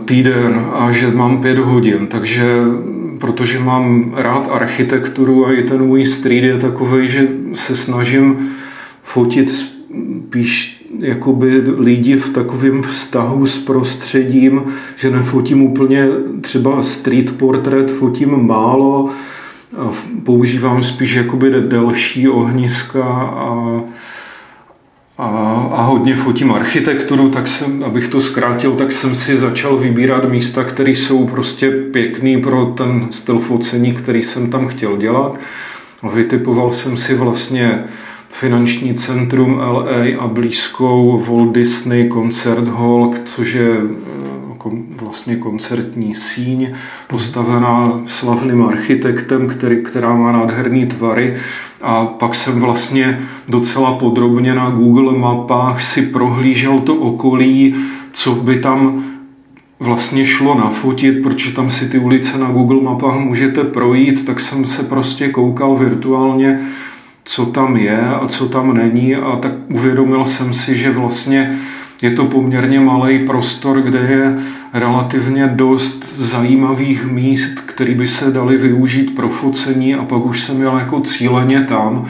[0.05, 2.43] týden a že mám pět hodin, takže
[3.19, 8.49] protože mám rád architekturu a i ten můj street je takový, že se snažím
[9.03, 14.61] fotit spíš jakoby lidi v takovém vztahu s prostředím,
[14.95, 16.07] že nefotím úplně
[16.41, 19.09] třeba street portrait, fotím málo,
[20.23, 23.81] používám spíš jakoby delší ohniska a,
[25.17, 25.27] a,
[25.71, 30.63] a hodně fotím architekturu, tak jsem, abych to zkrátil, tak jsem si začal vybírat místa,
[30.63, 35.39] které jsou prostě pěkný pro ten styl focení, který jsem tam chtěl dělat.
[36.13, 37.83] Vytipoval jsem si vlastně
[38.31, 43.77] finanční centrum LA a blízkou Walt Disney Concert Hall, což je
[44.65, 44.69] eh,
[45.01, 46.73] vlastně koncertní síň,
[47.07, 51.35] postavená slavným architektem, který, která má nádherný tvary.
[51.81, 57.75] A pak jsem vlastně docela podrobně na Google mapách si prohlížel to okolí,
[58.11, 59.03] co by tam
[59.79, 64.67] vlastně šlo nafotit, protože tam si ty ulice na Google mapách můžete projít, tak jsem
[64.67, 66.59] se prostě koukal virtuálně
[67.25, 71.59] co tam je a co tam není a tak uvědomil jsem si, že vlastně
[72.03, 74.37] je to poměrně malý prostor, kde je
[74.73, 80.61] relativně dost zajímavých míst, které by se daly využít pro focení a pak už jsem
[80.61, 82.05] jel jako cíleně tam.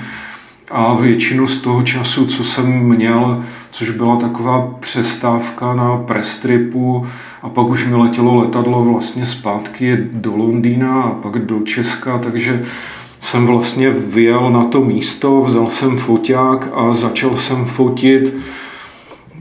[0.71, 7.05] A většinu z toho času, co jsem měl, což byla taková přestávka na prestripu
[7.41, 12.63] a pak už mi letělo letadlo vlastně zpátky do Londýna a pak do Česka, takže
[13.19, 18.33] jsem vlastně vyjel na to místo, vzal jsem foťák a začal jsem fotit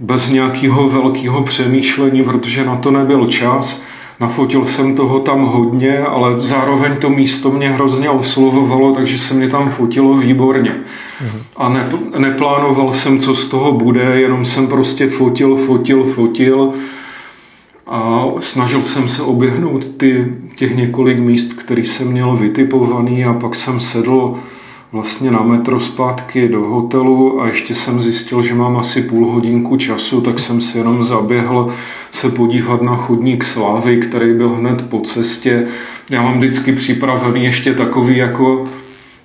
[0.02, 3.82] bez nějakého velkého přemýšlení, protože na to nebyl čas.
[4.20, 9.48] Nafotil jsem toho tam hodně, ale zároveň to místo mě hrozně oslovovalo, takže se mě
[9.48, 10.76] tam fotilo výborně.
[11.56, 11.88] A ne,
[12.18, 16.72] neplánoval jsem, co z toho bude, jenom jsem prostě fotil, fotil, fotil
[17.86, 23.54] a snažil jsem se oběhnout ty, těch několik míst, které jsem měl vytipovaný a pak
[23.54, 24.34] jsem sedl
[24.92, 29.76] vlastně na metro zpátky do hotelu a ještě jsem zjistil, že mám asi půl hodinku
[29.76, 31.74] času, tak jsem si jenom zaběhl
[32.10, 35.66] se podívat na chodník Slávy, který byl hned po cestě.
[36.10, 38.64] Já mám vždycky připravený ještě takový jako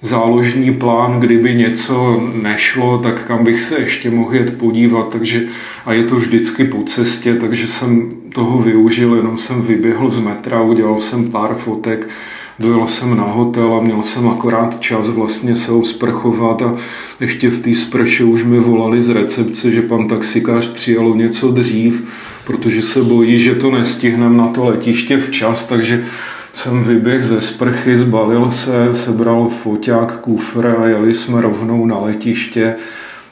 [0.01, 5.41] záložní plán, kdyby něco nešlo, tak kam bych se ještě mohl jet podívat, takže
[5.85, 10.61] a je to vždycky po cestě, takže jsem toho využil, jenom jsem vyběhl z metra,
[10.61, 12.07] udělal jsem pár fotek,
[12.59, 16.75] dojel jsem na hotel a měl jsem akorát čas vlastně se osprchovat a
[17.19, 22.07] ještě v té sprše už mi volali z recepce, že pan taxikář přijel něco dřív,
[22.45, 26.05] protože se bojí, že to nestihnem na to letiště včas, takže
[26.53, 32.75] jsem vyběh ze sprchy, zbalil se, sebral foťák, kufr a jeli jsme rovnou na letiště.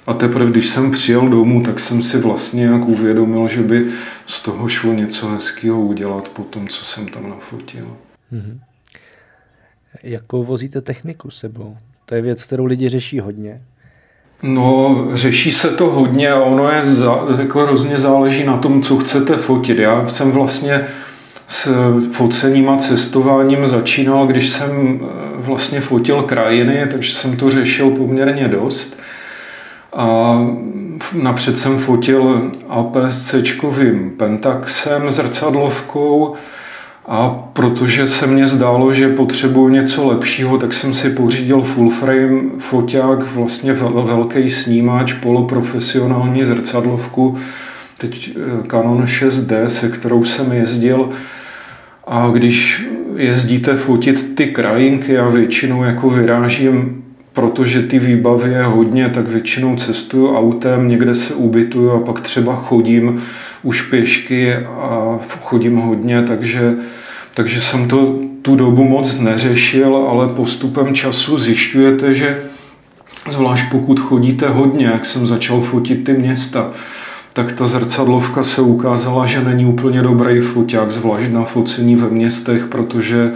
[0.08, 3.88] A teprve, když jsem přijel domů, tak jsem si vlastně jak uvědomil, že by
[4.26, 7.86] z toho šlo něco hezkého udělat po tom, co jsem tam nafotil.
[8.34, 8.60] Mm-hmm.
[10.04, 11.78] Jakou vozíte techniku sebou?
[12.06, 13.62] To je věc, kterou lidi řeší hodně.
[14.44, 18.98] No, řeší se to hodně a ono je za, jako hrozně záleží na tom, co
[18.98, 19.80] chcete fotit.
[19.80, 20.88] Já jsem vlastně
[21.48, 21.74] s
[22.12, 28.48] focením a cestováním začínal, když jsem eh, vlastně fotil krajiny, takže jsem to řešil poměrně
[28.48, 29.00] dost.
[29.94, 30.40] A
[31.14, 33.44] napřed jsem fotil APS-C
[34.18, 36.36] Pentaxem zrcadlovkou
[37.08, 42.42] a protože se mně zdálo, že potřebuji něco lepšího, tak jsem si pořídil full frame
[42.60, 47.38] foťák, vlastně velký snímač, poloprofesionální zrcadlovku,
[47.98, 51.10] teď eh, Canon 6D, se kterou jsem jezdil.
[52.08, 57.05] A když jezdíte fotit ty krajinky, já většinou jako vyrážím,
[57.36, 62.56] protože ty výbavy je hodně, tak většinou cestuju autem, někde se ubytuju a pak třeba
[62.56, 63.22] chodím
[63.64, 66.76] už pěšky a chodím hodně, takže
[67.36, 72.40] takže jsem to tu dobu moc neřešil, ale postupem času zjišťujete, že
[73.32, 76.72] zvlášť pokud chodíte hodně, jak jsem začal fotit ty města,
[77.34, 82.66] tak ta zrcadlovka se ukázala, že není úplně dobrý foťák, zvlášť na focení ve městech,
[82.66, 83.32] protože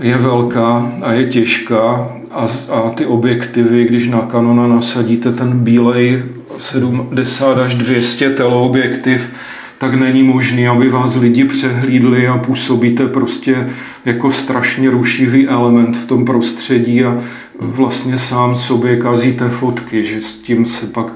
[0.00, 6.22] je velká a je těžká a, a ty objektivy, když na Canona nasadíte ten bílej
[6.58, 9.32] 70 až 200 teleobjektiv,
[9.78, 13.68] tak není možný, aby vás lidi přehlídli a působíte prostě
[14.04, 17.18] jako strašně rušivý element v tom prostředí a
[17.60, 21.12] vlastně sám sobě kazíte fotky, že s tím se pak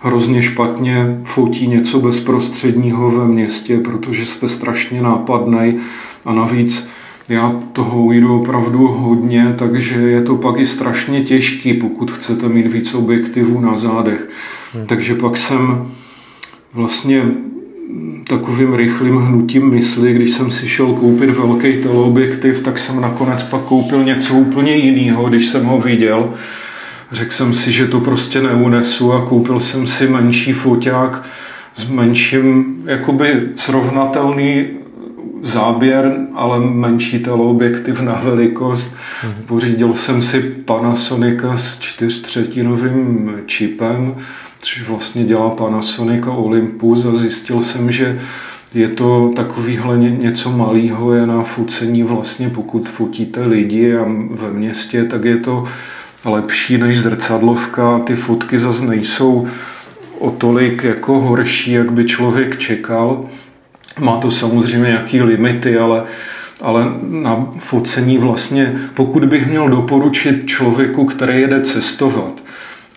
[0.00, 5.76] hrozně špatně fotí něco bezprostředního ve městě, protože jste strašně nápadný
[6.24, 6.93] a navíc
[7.28, 12.66] já toho ujdu opravdu hodně, takže je to pak i strašně těžký, pokud chcete mít
[12.66, 14.28] víc objektivů na zádech.
[14.74, 14.86] Hmm.
[14.86, 15.88] Takže pak jsem
[16.74, 17.24] vlastně
[18.28, 23.60] takovým rychlým hnutím mysli, když jsem si šel koupit velký teleobjektiv, tak jsem nakonec pak
[23.60, 26.34] koupil něco úplně jiného, když jsem ho viděl.
[27.12, 31.26] Řekl jsem si, že to prostě neunesu a koupil jsem si menší foťák
[31.74, 34.66] s menším, jakoby srovnatelný
[35.42, 38.96] záběr, ale menší teleobjektiv na velikost.
[38.96, 39.46] Mm-hmm.
[39.46, 44.14] Pořídil jsem si Panasonica s čtyřtřetinovým čipem,
[44.60, 48.20] což vlastně dělá Panasonic a Olympus a zjistil jsem, že
[48.74, 55.04] je to takovýhle něco malého, je na focení vlastně, pokud fotíte lidi a ve městě,
[55.04, 55.64] tak je to
[56.24, 57.98] lepší než zrcadlovka.
[57.98, 59.48] Ty fotky zase nejsou
[60.18, 63.24] o tolik jako horší, jak by člověk čekal.
[64.00, 66.02] Má to samozřejmě nějaké limity, ale,
[66.60, 72.44] ale na focení vlastně, pokud bych měl doporučit člověku, který jede cestovat,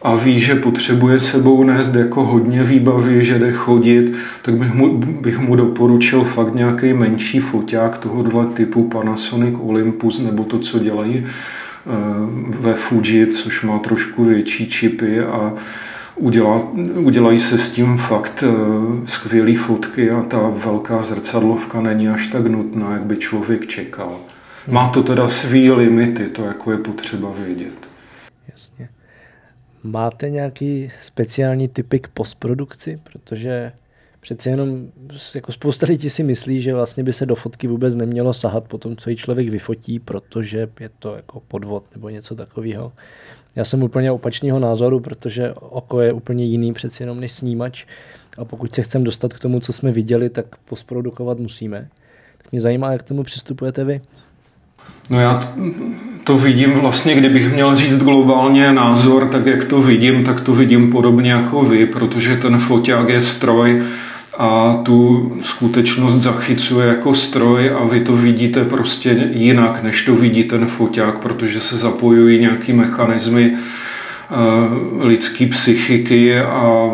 [0.01, 4.97] a ví, že potřebuje sebou nést jako hodně výbavy, že jde chodit, tak bych mu,
[4.97, 11.25] bych mu doporučil fakt nějaký menší foťák tohohle typu Panasonic Olympus nebo to, co dělají
[11.25, 11.89] eh,
[12.59, 15.53] ve Fuji, což má trošku větší čipy a
[16.17, 22.27] udělá, udělají se s tím fakt eh, skvělé fotky a ta velká zrcadlovka není až
[22.27, 24.19] tak nutná, jak by člověk čekal.
[24.67, 27.87] Má to teda svý limity, to jako je potřeba vědět.
[28.47, 28.89] Jasně.
[29.83, 32.99] Máte nějaký speciální typy k postprodukci?
[33.03, 33.71] Protože
[34.27, 34.87] přece jenom
[35.35, 38.77] jako spousta lidí si myslí, že vlastně by se do fotky vůbec nemělo sahat po
[38.77, 42.91] tom, co ji člověk vyfotí, protože je to jako podvod nebo něco takového.
[43.55, 47.85] Já jsem úplně opačného názoru, protože oko je úplně jiný přeci jenom než snímač
[48.37, 51.87] a pokud se chceme dostat k tomu, co jsme viděli, tak postprodukovat musíme.
[52.37, 54.01] Tak mě zajímá, jak k tomu přistupujete vy.
[55.09, 55.55] No já
[56.23, 60.91] to vidím vlastně, kdybych měl říct globálně názor, tak jak to vidím, tak to vidím
[60.91, 63.83] podobně jako vy, protože ten foťák je stroj
[64.37, 70.43] a tu skutečnost zachycuje jako stroj a vy to vidíte prostě jinak, než to vidí
[70.43, 74.35] ten foťák, protože se zapojují nějaký mechanismy eh,
[75.05, 76.91] lidské psychiky a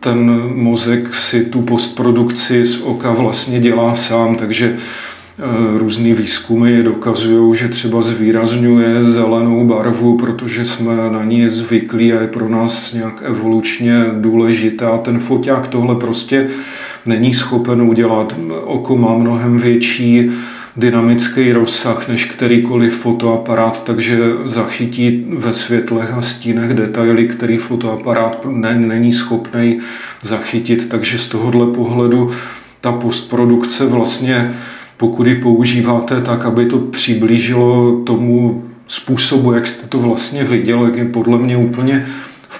[0.00, 4.76] ten mozek si tu postprodukci z oka vlastně dělá sám, takže
[5.38, 12.20] Eh, různý výzkumy dokazují, že třeba zvýrazňuje zelenou barvu, protože jsme na ní zvyklí a
[12.20, 14.98] je pro nás nějak evolučně důležitá.
[14.98, 16.48] Ten foťák tohle prostě
[17.06, 18.34] není schopen udělat.
[18.64, 20.30] Oko má mnohem větší
[20.76, 28.74] dynamický rozsah než kterýkoliv fotoaparát, takže zachytí ve světlech a stínech detaily, který fotoaparát ne,
[28.74, 29.78] není schopný
[30.22, 30.88] zachytit.
[30.88, 32.30] Takže z tohohle pohledu
[32.80, 34.54] ta postprodukce vlastně
[34.96, 40.96] pokud ji používáte tak, aby to přiblížilo tomu způsobu, jak jste to vlastně viděl, jak
[40.96, 42.06] je podle mě úplně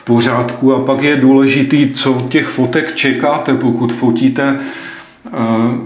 [0.07, 0.75] pořádku.
[0.75, 5.31] A pak je důležitý, co těch fotek čekáte, pokud fotíte eh,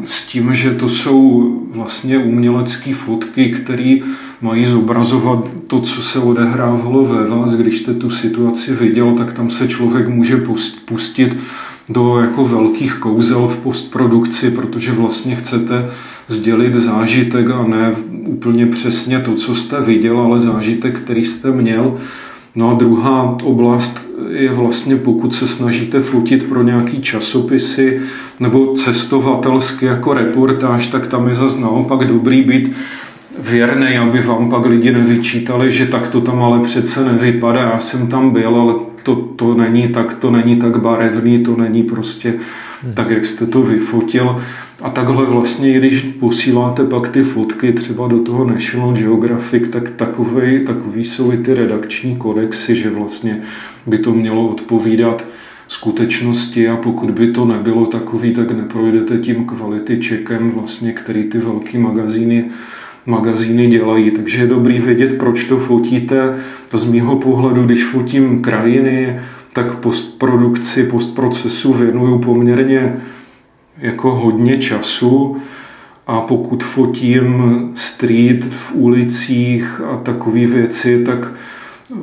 [0.04, 3.96] s tím, že to jsou vlastně umělecké fotky, které
[4.40, 7.54] mají zobrazovat to, co se odehrávalo ve vás.
[7.54, 10.42] Když jste tu situaci viděl, tak tam se člověk může
[10.84, 11.36] pustit
[11.88, 15.90] do jako velkých kouzel v postprodukci, protože vlastně chcete
[16.28, 17.94] sdělit zážitek a ne
[18.26, 21.98] úplně přesně to, co jste viděl, ale zážitek, který jste měl.
[22.56, 28.00] No a druhá oblast je vlastně, pokud se snažíte fotit pro nějaký časopisy
[28.40, 32.72] nebo cestovatelsky jako reportáž, tak tam je zase naopak dobrý být
[33.38, 37.60] věrný, aby vám pak lidi nevyčítali, že tak to tam ale přece nevypadá.
[37.60, 41.82] Já jsem tam byl, ale to, to není tak, to není tak barevný, to není
[41.82, 42.34] prostě
[42.82, 42.92] hmm.
[42.94, 44.36] tak, jak jste to vyfotil.
[44.82, 50.64] A takhle vlastně, když posíláte pak ty fotky třeba do toho National Geographic, tak takový,
[50.64, 53.40] takový jsou i ty redakční kodexy, že vlastně
[53.86, 55.24] by to mělo odpovídat
[55.68, 61.38] skutečnosti a pokud by to nebylo takový, tak neprojdete tím kvality čekem, vlastně, který ty
[61.38, 62.50] velké magazíny
[63.06, 66.34] magazíny dělají, takže je dobrý vědět, proč to fotíte.
[66.72, 69.20] Z mýho pohledu, když fotím krajiny,
[69.52, 72.96] tak postprodukci, postprocesu věnuju poměrně
[73.78, 75.36] jako hodně času
[76.06, 77.42] a pokud fotím
[77.74, 81.32] street v ulicích a takové věci, tak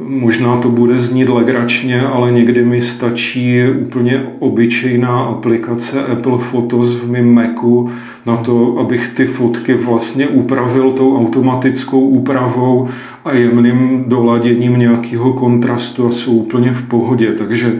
[0.07, 7.11] Možná to bude znít legračně, ale někdy mi stačí úplně obyčejná aplikace Apple Photos v
[7.11, 7.89] mém Macu
[8.25, 12.89] na to, abych ty fotky vlastně upravil tou automatickou úpravou
[13.25, 17.31] a jemným doladěním nějakého kontrastu a jsou úplně v pohodě.
[17.31, 17.79] Takže,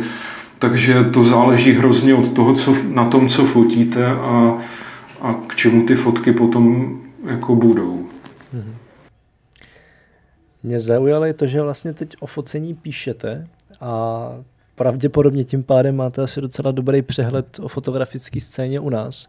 [0.60, 4.58] takže to záleží hrozně od toho, co, na tom, co fotíte a,
[5.22, 6.89] a k čemu ty fotky potom
[7.26, 8.07] jako budou.
[10.68, 13.47] Mě zaujalo je to, že vlastně teď o focení píšete
[13.82, 14.30] a
[14.76, 19.28] pravděpodobně tím pádem máte asi docela dobrý přehled o fotografické scéně u nás.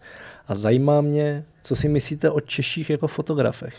[0.49, 3.75] A zajímá mě, co si myslíte o Češích jako fotografech.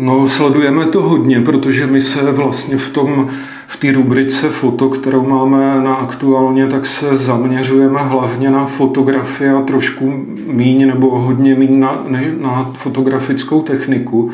[0.00, 3.30] No, sledujeme to hodně, protože my se vlastně v tom,
[3.68, 9.62] v té rubrice foto, kterou máme na aktuálně, tak se zaměřujeme hlavně na fotografii a
[9.62, 10.10] trošku
[10.46, 12.04] míň nebo hodně míň na,
[12.38, 14.30] na fotografickou techniku.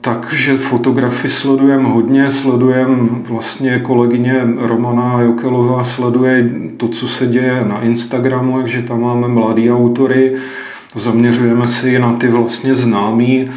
[0.00, 7.82] Takže fotografy sledujeme hodně, sledujeme vlastně kolegyně Romana Jokelová, sleduje to, co se děje na
[7.82, 10.36] Instagramu, takže tam máme mladý autory,
[10.94, 13.50] zaměřujeme se i na ty vlastně známý,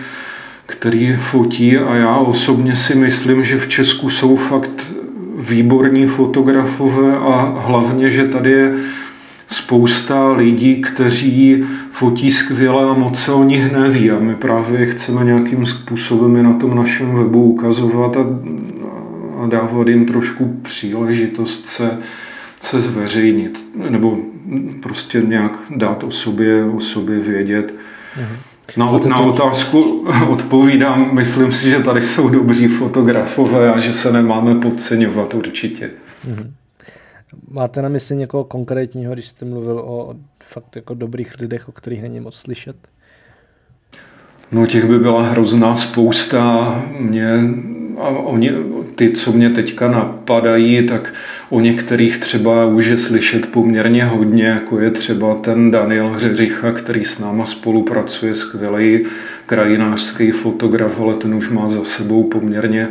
[0.65, 1.77] který fotí.
[1.77, 4.93] A já osobně si myslím, že v Česku jsou fakt
[5.39, 8.75] výborní fotografové a hlavně, že tady je
[9.51, 15.25] spousta lidí, kteří fotí skvěle a moc se o nich neví a my právě chceme
[15.25, 18.25] nějakým způsobem i na tom našem webu ukazovat a,
[19.43, 21.97] a dávat jim trošku příležitost se,
[22.61, 24.17] se zveřejnit nebo
[24.83, 27.75] prostě nějak dát o sobě, o sobě vědět.
[28.17, 28.37] Mhm.
[28.77, 34.55] Na, na otázku odpovídám, myslím si, že tady jsou dobří fotografové a že se nemáme
[34.55, 35.89] podceňovat určitě.
[36.27, 36.60] Mm-hmm.
[37.51, 42.01] Máte na mysli někoho konkrétního, když jste mluvil o fakt jako dobrých lidech, o kterých
[42.01, 42.75] není moc slyšet?
[44.51, 46.75] No těch by byla hrozná spousta.
[46.99, 47.39] Mě,
[47.97, 48.51] a oni,
[48.95, 51.13] ty, co mě teďka napadají, tak
[51.49, 57.05] o některých třeba už je slyšet poměrně hodně, jako je třeba ten Daniel Hřeřicha, který
[57.05, 59.05] s náma spolupracuje, skvělý
[59.45, 62.87] krajinářský fotograf, ale ten už má za sebou poměrně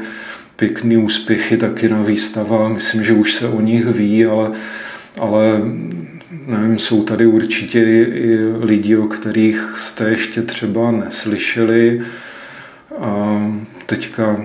[0.61, 2.72] pěkný úspěchy taky na výstavách.
[2.72, 4.50] Myslím, že už se o nich ví, ale,
[5.18, 5.61] ale
[6.46, 12.02] nevím, jsou tady určitě i lidi, o kterých jste ještě třeba neslyšeli.
[12.98, 13.40] A
[13.86, 14.44] teďka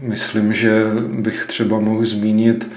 [0.00, 0.82] myslím, že
[1.18, 2.70] bych třeba mohl zmínit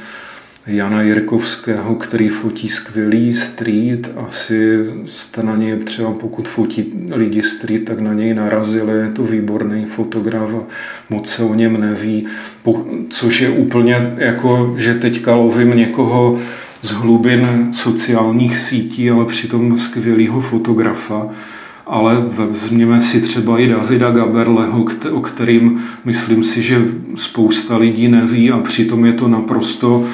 [0.67, 4.11] Jana Jirkovského, který fotí skvělý street.
[4.27, 8.99] Asi jste na něj třeba, pokud fotí lidi street, tak na něj narazili.
[8.99, 10.63] Je to výborný fotograf a
[11.09, 12.27] moc se o něm neví.
[13.09, 16.39] Což je úplně jako, že teďka lovím někoho
[16.81, 21.29] z hlubin sociálních sítí, ale přitom skvělého fotografa
[21.87, 26.81] ale vezměme si třeba i Davida Gaberleho, o kterým myslím si, že
[27.15, 30.05] spousta lidí neví a přitom je to naprosto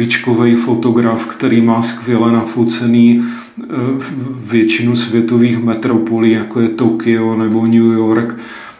[0.00, 3.66] špičkový fotograf, který má skvěle nafocený eh,
[4.50, 8.36] většinu světových metropolí, jako je Tokio nebo New York.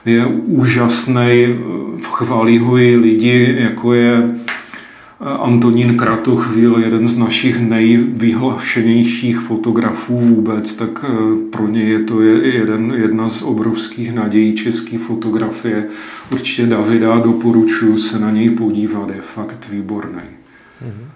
[0.06, 1.56] Je úžasný, eh,
[2.02, 10.76] chválí ho i lidi, jako je eh, Antonín Kratochvíl, jeden z našich nejvyhlašenějších fotografů vůbec,
[10.76, 11.04] tak
[11.50, 15.86] pro ně je to jeden, jedna z obrovských nadějí české fotografie.
[16.32, 20.39] Určitě Davida doporučuji se na něj podívat, je fakt výborný.
[20.82, 21.08] Mm-hmm.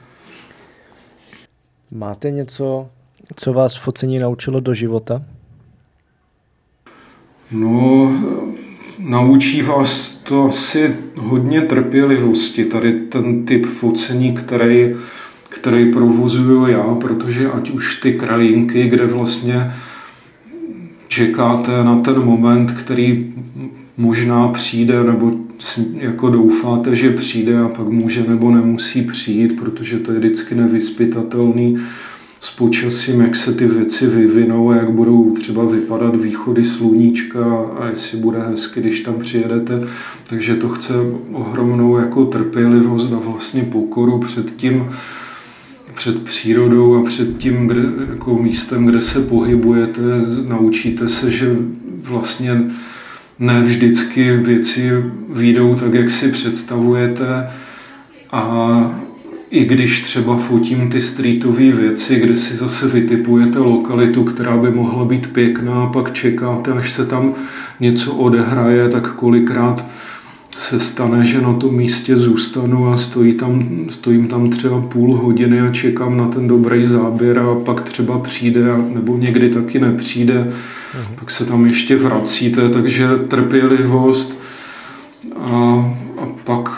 [1.91, 2.89] Máte něco,
[3.37, 5.23] co vás focení naučilo do života?
[7.53, 8.13] No,
[8.99, 14.95] naučí vás to asi hodně trpělivosti, tady ten typ focení, který,
[15.49, 19.73] který provozuju já, protože ať už ty krajinky, kde vlastně
[21.09, 23.35] čekáte na ten moment, který
[23.97, 25.44] možná přijde, nebo
[25.95, 31.79] jako doufáte, že přijde a pak může nebo nemusí přijít, protože to je vždycky nevyspytatelný
[32.45, 37.45] s počasím, jak se ty věci vyvinou jak budou třeba vypadat východy sluníčka
[37.81, 39.89] a jestli bude hezky, když tam přijedete.
[40.29, 40.95] Takže to chce
[41.33, 44.89] ohromnou jako trpělivost a vlastně pokoru před tím,
[45.95, 50.01] před přírodou a před tím kde, jako místem, kde se pohybujete.
[50.49, 51.57] Naučíte se, že
[52.03, 52.71] vlastně
[53.39, 54.91] ne vždycky věci
[55.29, 57.47] výjdou tak, jak si představujete.
[58.31, 59.01] A
[59.51, 65.05] i když třeba fotím ty streetové věci, kde si zase vytipujete lokalitu, která by mohla
[65.05, 67.35] být pěkná, pak čekáte, až se tam
[67.81, 69.87] něco odehraje, tak kolikrát
[70.57, 75.61] se stane, že na tom místě zůstanu a stojí tam, stojím tam třeba půl hodiny
[75.61, 81.19] a čekám na ten dobrý záběr a pak třeba přijde, nebo někdy taky nepřijde, uh-huh.
[81.19, 84.43] pak se tam ještě vracíte, takže trpělivost
[85.37, 85.55] a,
[86.19, 86.69] a pak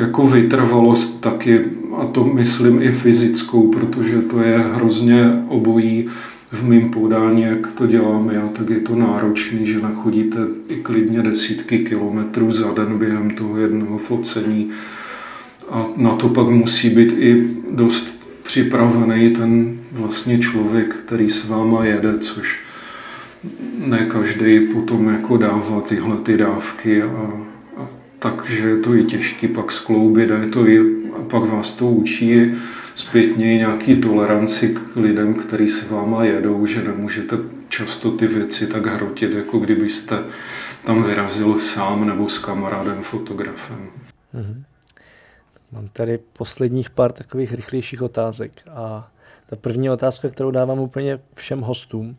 [0.00, 1.60] jako vytrvalost taky,
[1.96, 6.06] a to myslím i fyzickou, protože to je hrozně obojí
[6.54, 10.38] v mém podání, jak to dělám já, tak je to náročný, že nachodíte
[10.68, 14.70] i klidně desítky kilometrů za den během toho jednoho focení.
[15.70, 21.84] A na to pak musí být i dost připravený ten vlastně člověk, který s váma
[21.84, 22.60] jede, což
[23.86, 27.30] ne každý potom jako dává tyhle ty dávky a,
[27.76, 27.88] a
[28.18, 30.80] takže je to i těžké pak skloubit a, je to i,
[31.18, 32.54] a pak vás to učí
[32.94, 37.36] zpětně nějaký toleranci k lidem, kteří s váma jedou, že nemůžete
[37.68, 40.18] často ty věci tak hrotit, jako kdybyste
[40.86, 43.90] tam vyrazil sám nebo s kamarádem fotografem.
[44.34, 44.62] Mm-hmm.
[45.72, 49.10] Mám tady posledních pár takových rychlejších otázek a
[49.46, 52.16] ta první otázka, kterou dávám úplně všem hostům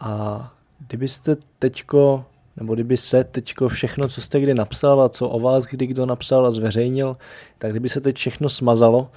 [0.00, 0.52] a
[0.88, 2.24] kdybyste teďko,
[2.56, 6.06] nebo kdyby se teďko všechno, co jste kdy napsal a co o vás kdy kdo
[6.06, 7.16] napsal a zveřejnil,
[7.58, 9.10] tak kdyby se teď všechno smazalo,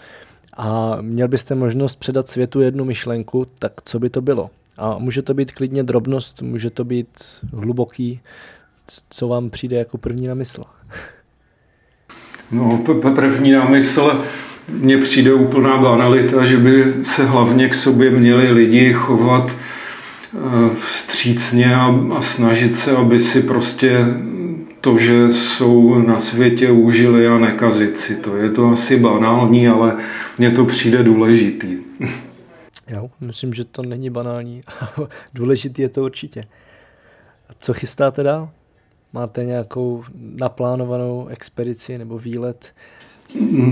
[0.58, 4.50] a měl byste možnost předat světu jednu myšlenku, tak co by to bylo?
[4.78, 7.08] A může to být klidně drobnost, může to být
[7.54, 8.20] hluboký,
[9.10, 10.64] co vám přijde jako první na mysl?
[12.52, 12.84] No,
[13.16, 14.24] první na mysl
[14.68, 21.76] mně přijde úplná banalita, že by se hlavně k sobě měli lidi chovat eh, vstřícně
[21.76, 24.06] a, a snažit se, aby si prostě
[24.84, 28.36] to, že jsou na světě užili a nekazit si to.
[28.38, 29.96] Je to asi banální, ale
[30.38, 31.78] mně to přijde důležitý.
[32.88, 34.62] Jo, myslím, že to není banální.
[35.34, 36.44] důležitý je to určitě.
[37.60, 38.50] Co chystáte dál?
[39.14, 40.04] Máte nějakou
[40.36, 42.74] naplánovanou expedici nebo výlet?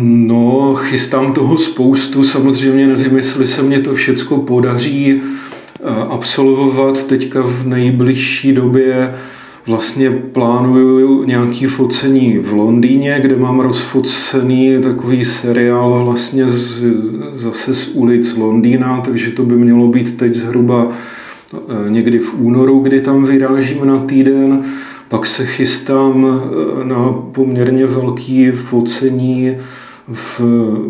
[0.01, 2.23] No, chystám toho spoustu.
[2.23, 9.15] Samozřejmě nevím, jestli se mě to všechno podaří eh, absolvovat teďka v nejbližší době
[9.67, 16.83] vlastně plánuju nějaký focení v Londýně, kde mám rozfocený takový seriál vlastně z,
[17.33, 22.79] zase z ulic Londýna, takže to by mělo být teď zhruba eh, někdy v únoru,
[22.79, 24.63] kdy tam vyrážím na týden.
[25.09, 29.57] Pak se chystám eh, na poměrně velký focení
[30.07, 30.41] v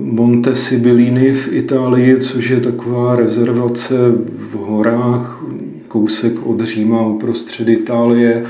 [0.03, 3.95] Monte Sibillini v Itálii, což je taková rezervace
[4.51, 5.40] v horách
[5.91, 8.43] kousek od Říma uprostřed Itálie,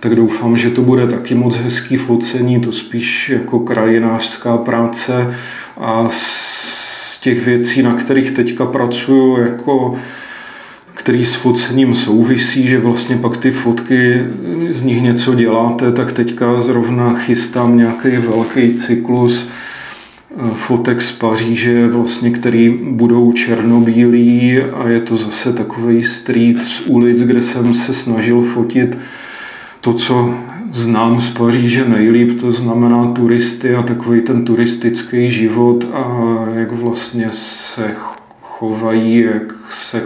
[0.00, 5.34] tak doufám, že to bude taky moc hezký focení, to spíš jako krajinářská práce.
[5.76, 9.94] A z těch věcí, na kterých teďka pracuju, jako
[10.94, 14.24] který s focením souvisí, že vlastně pak ty fotky,
[14.70, 19.48] z nich něco děláte, tak teďka zrovna chystám nějaký velký cyklus
[20.52, 27.22] fotek z Paříže, vlastně, který budou černobílí a je to zase takový street z ulic,
[27.22, 28.98] kde jsem se snažil fotit
[29.80, 30.34] to, co
[30.72, 37.28] znám z Paříže nejlíp, to znamená turisty a takový ten turistický život a jak vlastně
[37.30, 37.94] se
[38.42, 40.02] chovají, jak se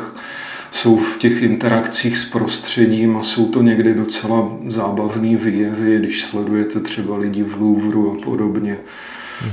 [0.73, 6.81] jsou v těch interakcích s prostředím a jsou to někdy docela zábavné výjevy, když sledujete
[6.81, 8.77] třeba lidi v Louvru a podobně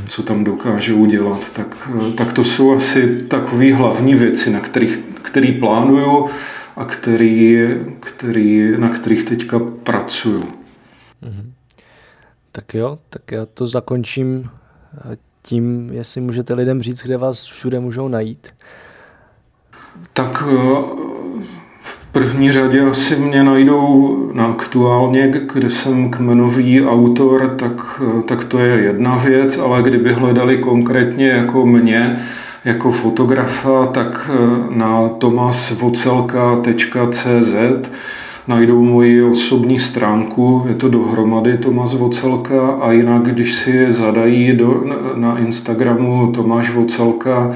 [0.07, 1.49] co tam dokážou dělat.
[1.53, 6.29] Tak, tak to jsou asi takové hlavní věci, na kterých, který plánuju
[6.75, 7.59] a který,
[7.99, 10.41] který, na kterých teďka pracuju.
[10.41, 11.51] Mm-hmm.
[12.51, 14.49] Tak jo, tak já to zakončím
[15.41, 18.47] tím, jestli můžete lidem říct, kde vás všude můžou najít.
[20.13, 20.43] Tak
[22.11, 28.83] první řadě asi mě najdou na aktuálně, kde jsem kmenový autor, tak, tak to je
[28.83, 32.19] jedna věc, ale kdyby hledali konkrétně jako mě,
[32.65, 34.37] jako fotografa, tak eh,
[34.75, 37.55] na tomasvocelka.cz
[38.47, 44.83] najdou moji osobní stránku, je to dohromady Tomas Vocelka a jinak, když si zadají do,
[45.15, 47.51] na Instagramu Tomáš Vocelka,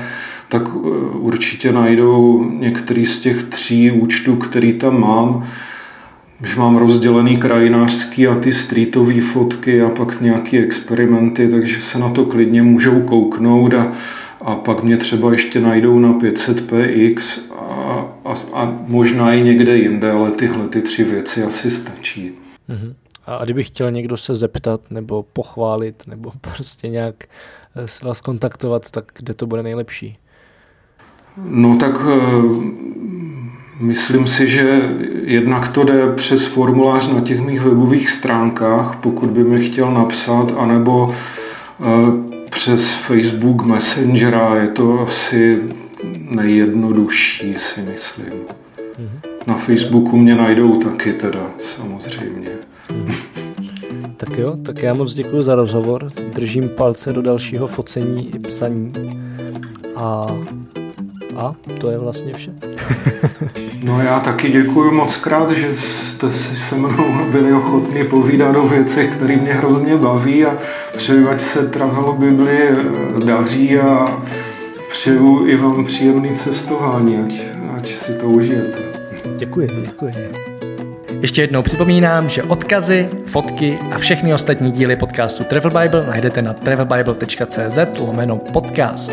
[0.49, 0.87] tak eh,
[1.17, 5.47] určitě najdou některý z těch tří účtů, který tam mám.
[6.41, 12.09] Už mám rozdělený krajinářský a ty streetové fotky a pak nějaké experimenty, takže se na
[12.09, 13.91] to klidně můžou kouknout a,
[14.41, 20.11] a pak mě třeba ještě najdou na 500px a, a, a možná i někde jinde,
[20.11, 22.31] ale tyhle ty tři věci asi stačí.
[22.69, 22.93] Mm-hmm.
[23.25, 27.15] A kdyby chtěl někdo se zeptat nebo pochválit nebo prostě nějak
[27.75, 30.17] eh, s vás kontaktovat, tak kde to bude nejlepší?
[31.43, 32.01] No tak
[33.79, 34.81] myslím si, že
[35.23, 40.53] jednak to jde přes formulář na těch mých webových stránkách, pokud by mi chtěl napsat,
[40.57, 41.15] anebo
[42.51, 45.61] přes Facebook Messengera je to asi
[46.29, 48.25] nejjednodušší, si myslím.
[48.25, 49.29] Mm-hmm.
[49.47, 52.49] Na Facebooku mě najdou taky teda, samozřejmě.
[52.89, 53.15] Mm-hmm.
[54.17, 56.09] Tak jo, tak já moc děkuji za rozhovor.
[56.35, 58.91] Držím palce do dalšího focení i psaní.
[59.95, 60.27] A,
[61.35, 62.51] a to je vlastně vše.
[63.83, 68.67] no já taky děkuji moc krát, že jste si se mnou byli ochotni povídat o
[68.67, 70.57] věcech, které mě hrozně baví a
[70.97, 72.69] přeju, ať se Travel Bibli
[73.25, 74.21] daří a
[74.91, 77.41] přeju i vám příjemné cestování, ať,
[77.77, 78.77] ať si to užijete.
[79.37, 80.13] Děkuji, děkuji.
[81.21, 86.53] Ještě jednou připomínám, že odkazy, fotky a všechny ostatní díly podcastu Travel Bible najdete na
[86.53, 89.11] travelbible.cz lomeno podcast.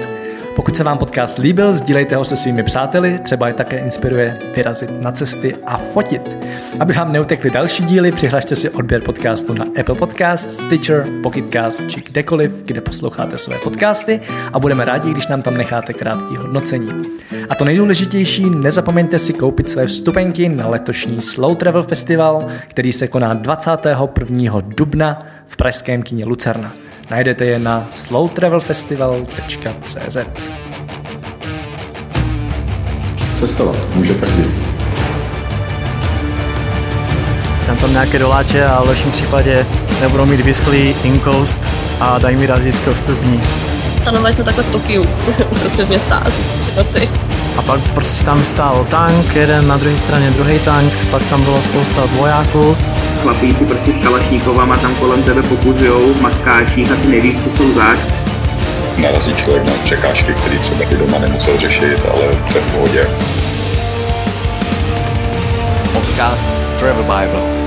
[0.56, 5.02] Pokud se vám podcast líbil, sdílejte ho se svými přáteli, třeba je také inspiruje vyrazit
[5.02, 6.36] na cesty a fotit.
[6.80, 12.00] Aby vám neutekly další díly, přihlašte si odběr podcastu na Apple Podcast, Stitcher, Pocketcast či
[12.00, 14.20] kdekoliv, kde posloucháte své podcasty
[14.52, 17.02] a budeme rádi, když nám tam necháte krátký hodnocení.
[17.50, 23.08] A to nejdůležitější, nezapomeňte si koupit své vstupenky na letošní Slow Travel Festival, který se
[23.08, 24.60] koná 21.
[24.60, 26.91] dubna v pražském kině Lucerna.
[27.12, 30.16] Najdete je na slowtravelfestival.cz
[33.34, 34.44] Cestovat může každý.
[37.66, 39.66] Dám tam nějaké doláče a v lepším případě
[40.00, 43.42] nebudou mít vysklý inkoust a dají mi razítko vstupní.
[44.02, 45.02] Stanovali jsme takhle v Tokiu,
[45.50, 47.08] uprostřed města asi.
[47.56, 51.62] A pak prostě tam stál tank, jeden na druhé straně druhý tank, pak tam bylo
[51.62, 52.76] spousta vojáků
[53.22, 57.74] chlapíci prostě s kalašníkovama tam kolem tebe pokuzujou v maskáčích a ty nevíš, co jsou
[57.74, 57.98] zač.
[58.96, 63.10] Narazí člověk na překážky, které třeba i doma nemusel řešit, ale to je v pohodě.
[65.92, 66.48] Podcast
[66.78, 67.61] Travel Bible